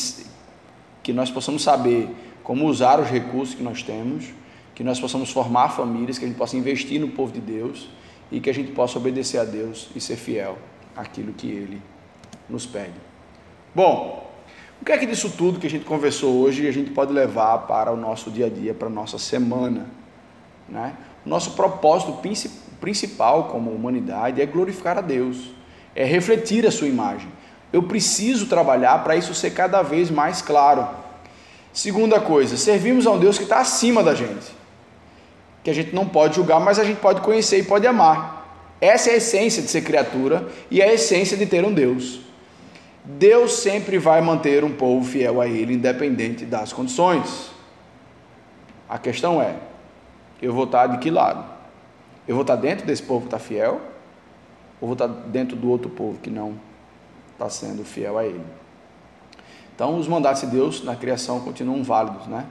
que 1.02 1.14
nós 1.14 1.30
possamos 1.30 1.64
saber 1.64 2.10
como 2.44 2.66
usar 2.66 3.00
os 3.00 3.08
recursos 3.08 3.56
que 3.56 3.64
nós 3.64 3.84
temos, 3.84 4.26
que 4.76 4.84
nós 4.84 5.00
possamos 5.00 5.32
formar 5.32 5.70
famílias, 5.70 6.18
que 6.18 6.26
a 6.26 6.28
gente 6.28 6.38
possa 6.38 6.58
investir 6.58 7.00
no 7.00 7.10
povo 7.10 7.32
de 7.32 7.40
Deus 7.40 7.90
e 8.32 8.40
que 8.40 8.50
a 8.50 8.54
gente 8.54 8.72
possa 8.72 8.98
obedecer 8.98 9.38
a 9.38 9.44
Deus 9.44 9.90
e 9.96 10.02
ser 10.02 10.16
fiel 10.16 10.58
àquilo 10.96 11.34
que 11.34 11.48
Ele 11.48 11.82
nos 12.50 12.66
pede. 12.66 12.94
Bom, 13.74 14.32
o 14.82 14.86
que 14.86 14.92
é 14.92 14.98
que 14.98 15.06
disso 15.06 15.32
tudo 15.38 15.60
que 15.60 15.68
a 15.68 15.70
gente 15.70 15.86
conversou 15.86 16.42
hoje 16.42 16.68
a 16.68 16.72
gente 16.72 16.92
pode 16.92 17.14
levar 17.14 17.60
para 17.60 17.92
o 17.92 17.98
nosso 17.98 18.30
dia 18.32 18.48
a 18.48 18.50
dia, 18.50 18.74
para 18.74 18.88
a 18.88 18.92
nossa 18.92 19.18
semana? 19.18 19.88
Né? 20.68 20.96
Nosso 21.26 21.52
propósito 21.52 22.20
principal 22.80 23.46
como 23.46 23.72
humanidade 23.72 24.42
é 24.42 24.46
glorificar 24.46 24.98
a 24.98 25.02
Deus 25.02 25.54
é 25.96 26.04
refletir 26.04 26.66
a 26.66 26.72
sua 26.72 26.88
imagem. 26.88 27.28
Eu 27.72 27.84
preciso 27.84 28.48
trabalhar 28.48 29.04
para 29.04 29.16
isso 29.16 29.34
ser 29.34 29.52
cada 29.52 29.82
vez 29.82 30.10
mais 30.10 30.42
claro. 30.42 30.88
Segunda 31.72 32.20
coisa, 32.20 32.56
servimos 32.56 33.08
a 33.08 33.12
um 33.12 33.20
Deus 33.20 33.38
que 33.38 33.44
está 33.44 33.60
acima 33.60 34.04
da 34.04 34.14
gente, 34.14 34.46
que 35.64 35.70
a 35.70 35.74
gente 35.74 35.96
não 35.96 36.08
pode 36.08 36.36
julgar, 36.36 36.60
mas 36.60 36.78
a 36.78 36.84
gente 36.84 37.00
pode 37.00 37.22
conhecer 37.22 37.60
e 37.60 37.64
pode 37.64 37.88
amar. 37.88 38.42
Essa 38.82 39.10
é 39.10 39.14
a 39.14 39.18
essência 39.18 39.62
de 39.62 39.70
ser 39.70 39.82
criatura 39.82 40.48
e 40.70 40.82
é 40.82 40.90
a 40.90 40.94
essência 40.94 41.38
de 41.38 41.46
ter 41.46 41.64
um 41.64 41.74
Deus. 41.74 42.20
Deus 43.06 43.54
sempre 43.54 43.98
vai 43.98 44.22
manter 44.22 44.64
um 44.64 44.72
povo 44.72 45.06
fiel 45.06 45.40
a 45.40 45.48
Ele, 45.48 45.74
independente 45.74 46.46
das 46.46 46.74
condições. 46.74 47.52
A 48.90 48.98
questão 48.98 49.42
é: 49.42 49.56
eu 50.42 50.54
vou 50.54 50.66
estar 50.66 50.88
de 50.88 50.98
que 50.98 51.10
lado? 51.10 51.46
Eu 52.28 52.36
vou 52.36 52.44
estar 52.44 52.56
dentro 52.56 52.86
desse 52.86 53.04
povo 53.04 53.22
que 53.22 53.28
está 53.28 53.40
fiel? 53.40 53.94
ou 54.84 54.88
vou 54.88 54.94
estar 54.94 55.08
dentro 55.08 55.56
do 55.56 55.70
outro 55.70 55.90
povo 55.90 56.20
que 56.20 56.30
não 56.30 56.56
está 57.32 57.50
sendo 57.50 57.86
fiel 57.86 58.18
a 58.18 58.26
ele. 58.26 58.44
Então, 59.74 59.98
os 59.98 60.10
mandatos 60.10 60.42
de 60.42 60.48
Deus 60.48 60.84
na 60.84 60.94
criação 60.94 61.40
continuam 61.40 61.82
válidos, 61.82 62.28
né? 62.28 62.46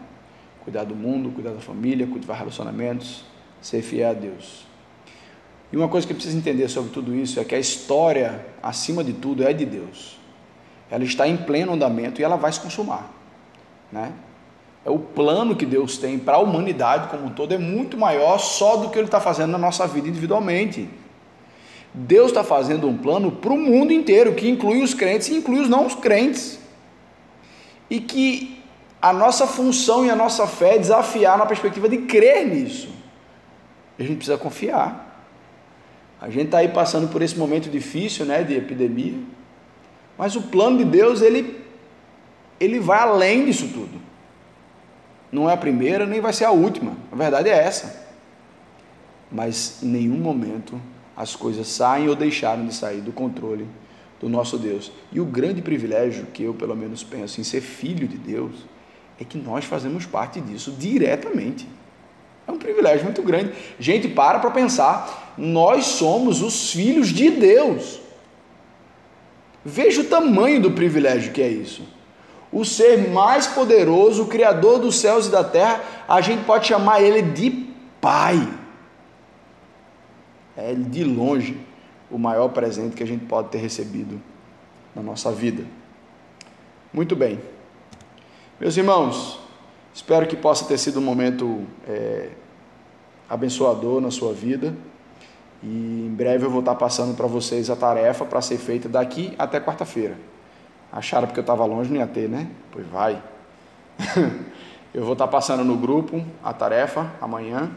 Cuidar 0.64 0.85
do 0.85 0.94
mundo, 0.94 1.31
cuidar 1.31 1.51
da 1.51 1.61
família, 1.61 2.07
cultivar 2.07 2.38
relacionamentos, 2.38 3.25
ser 3.61 3.83
fiel 3.83 4.11
a 4.11 4.12
Deus. 4.12 4.66
E 5.72 5.77
uma 5.77 5.88
coisa 5.88 6.07
que 6.07 6.12
precisa 6.12 6.37
entender 6.37 6.68
sobre 6.68 6.90
tudo 6.90 7.14
isso 7.14 7.40
é 7.40 7.44
que 7.44 7.55
a 7.55 7.59
história, 7.59 8.46
acima 8.62 9.03
de 9.03 9.12
tudo, 9.12 9.42
é 9.42 9.53
de 9.53 9.64
Deus. 9.64 10.18
Ela 10.90 11.05
está 11.05 11.27
em 11.27 11.37
pleno 11.37 11.72
andamento 11.72 12.20
e 12.20 12.25
ela 12.25 12.37
vai 12.37 12.53
se 12.53 12.61
consumar, 12.61 13.11
né? 13.90 14.12
É 14.85 14.90
o 14.90 14.98
plano 14.98 15.55
que 15.55 15.64
Deus 15.64 15.96
tem 15.96 16.18
para 16.18 16.37
a 16.37 16.40
humanidade 16.40 17.09
como 17.09 17.27
um 17.27 17.31
todo 17.31 17.55
é 17.55 17.59
muito 17.59 17.96
maior 17.96 18.38
só 18.38 18.77
do 18.77 18.90
que 18.90 18.98
Ele 18.98 19.07
está 19.07 19.20
fazendo 19.20 19.53
na 19.53 19.59
nossa 19.59 19.87
vida 19.87 20.09
individualmente. 20.09 20.88
Deus 21.94 22.29
está 22.29 22.42
fazendo 22.42 22.88
um 22.88 22.96
plano 22.96 23.31
para 23.31 23.53
o 23.53 23.57
mundo 23.57 23.92
inteiro, 23.92 24.35
que 24.35 24.48
inclui 24.48 24.83
os 24.83 24.92
crentes 24.92 25.29
e 25.29 25.37
inclui 25.37 25.61
os 25.61 25.68
não 25.68 25.88
crentes. 25.88 26.59
E 27.88 28.01
que 28.01 28.62
a 29.03 29.12
nossa 29.12 29.49
função 29.49 30.07
e 30.07 30.11
a 30.11 30.15
nossa 30.15 30.47
fé 30.47 30.77
é 30.77 30.79
desafiar 30.79 31.37
na 31.37 31.45
perspectiva 31.45 31.88
de 31.88 31.99
crer 31.99 32.47
nisso. 32.47 32.88
A 33.99 34.03
gente 34.05 34.19
precisa 34.19 34.38
confiar. 34.38 35.27
A 36.21 36.31
gente 36.31 36.47
está 36.47 36.59
aí 36.59 36.69
passando 36.69 37.09
por 37.09 37.21
esse 37.21 37.37
momento 37.37 37.69
difícil, 37.69 38.25
né, 38.25 38.45
de 38.45 38.55
epidemia. 38.55 39.19
Mas 40.17 40.37
o 40.37 40.43
plano 40.43 40.79
de 40.79 40.85
Deus, 40.85 41.21
ele, 41.21 41.61
ele 42.61 42.79
vai 42.79 43.01
além 43.01 43.45
disso 43.45 43.69
tudo. 43.75 44.01
Não 45.33 45.51
é 45.51 45.55
a 45.55 45.57
primeira, 45.57 46.07
nem 46.07 46.21
vai 46.21 46.33
ser 46.33 46.45
a 46.45 46.53
última. 46.53 46.97
A 47.11 47.17
verdade 47.17 47.49
é 47.49 47.59
essa. 47.59 48.07
Mas 49.33 49.83
em 49.83 49.88
nenhum 49.88 50.19
momento 50.19 50.81
as 51.17 51.35
coisas 51.35 51.67
saem 51.67 52.09
ou 52.09 52.15
deixaram 52.15 52.65
de 52.65 52.73
sair 52.73 53.01
do 53.01 53.11
controle 53.11 53.67
do 54.21 54.29
nosso 54.29 54.57
Deus. 54.57 54.93
E 55.11 55.21
o 55.21 55.25
grande 55.25 55.61
privilégio 55.61 56.27
que 56.27 56.45
eu, 56.45 56.55
pelo 56.55 56.77
menos, 56.77 57.03
penso 57.03 57.41
em 57.41 57.45
ser 57.45 57.61
filho 57.61 58.07
de 58.07 58.17
Deus 58.17 58.71
é 59.22 59.24
que 59.24 59.38
nós 59.38 59.64
fazemos 59.64 60.04
parte 60.04 60.40
disso 60.40 60.72
diretamente. 60.72 61.66
É 62.46 62.50
um 62.50 62.58
privilégio 62.58 63.04
muito 63.04 63.22
grande. 63.22 63.52
Gente, 63.78 64.08
para 64.08 64.40
para 64.40 64.50
pensar. 64.50 65.35
Nós 65.38 65.87
somos 65.87 66.42
os 66.42 66.72
filhos 66.72 67.08
de 67.08 67.30
Deus. 67.30 68.00
Veja 69.64 70.00
o 70.00 70.04
tamanho 70.04 70.61
do 70.61 70.72
privilégio 70.72 71.32
que 71.32 71.40
é 71.40 71.48
isso. 71.48 71.82
O 72.50 72.64
ser 72.64 73.11
mais 73.11 73.46
poderoso, 73.46 74.24
o 74.24 74.26
Criador 74.26 74.80
dos 74.80 74.96
céus 74.96 75.28
e 75.28 75.30
da 75.30 75.44
terra, 75.44 75.80
a 76.06 76.20
gente 76.20 76.44
pode 76.44 76.66
chamar 76.66 77.00
ele 77.00 77.22
de 77.22 77.68
Pai. 78.00 78.46
É 80.56 80.74
de 80.74 81.04
longe 81.04 81.56
o 82.11 82.18
maior 82.18 82.48
presente 82.48 82.96
que 82.96 83.02
a 83.02 83.06
gente 83.06 83.24
pode 83.24 83.48
ter 83.48 83.58
recebido 83.58 84.20
na 84.94 85.00
nossa 85.00 85.30
vida. 85.30 85.64
Muito 86.92 87.16
bem. 87.16 87.38
Meus 88.62 88.77
irmãos, 88.77 89.40
espero 89.92 90.25
que 90.25 90.37
possa 90.37 90.64
ter 90.66 90.79
sido 90.79 91.01
um 91.01 91.03
momento 91.03 91.66
é, 91.85 92.29
abençoador 93.29 94.01
na 94.01 94.09
sua 94.09 94.33
vida. 94.33 94.72
E 95.61 96.07
em 96.07 96.14
breve 96.14 96.46
eu 96.46 96.51
vou 96.51 96.61
estar 96.61 96.77
passando 96.77 97.16
para 97.16 97.27
vocês 97.27 97.68
a 97.70 97.75
tarefa 97.75 98.25
para 98.25 98.40
ser 98.40 98.59
feita 98.59 98.88
daqui 98.88 99.35
até 99.37 99.59
quarta-feira. 99.59 100.16
Acharam 100.92 101.27
porque 101.27 101.40
eu 101.40 101.42
estava 101.42 101.64
longe, 101.64 101.90
não 101.90 101.98
ia 101.98 102.07
ter, 102.07 102.29
né? 102.29 102.48
Pois 102.70 102.87
vai. 102.87 103.20
eu 104.94 105.03
vou 105.03 105.14
estar 105.14 105.27
passando 105.27 105.64
no 105.64 105.77
grupo 105.77 106.25
a 106.40 106.53
tarefa 106.53 107.11
amanhã. 107.20 107.68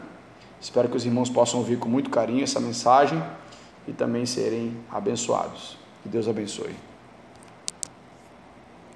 Espero 0.60 0.88
que 0.88 0.96
os 0.96 1.04
irmãos 1.04 1.28
possam 1.28 1.58
ouvir 1.58 1.80
com 1.80 1.88
muito 1.88 2.10
carinho 2.10 2.44
essa 2.44 2.60
mensagem 2.60 3.20
e 3.88 3.92
também 3.92 4.24
serem 4.24 4.76
abençoados. 4.88 5.76
Que 6.04 6.08
Deus 6.08 6.28
abençoe. 6.28 6.76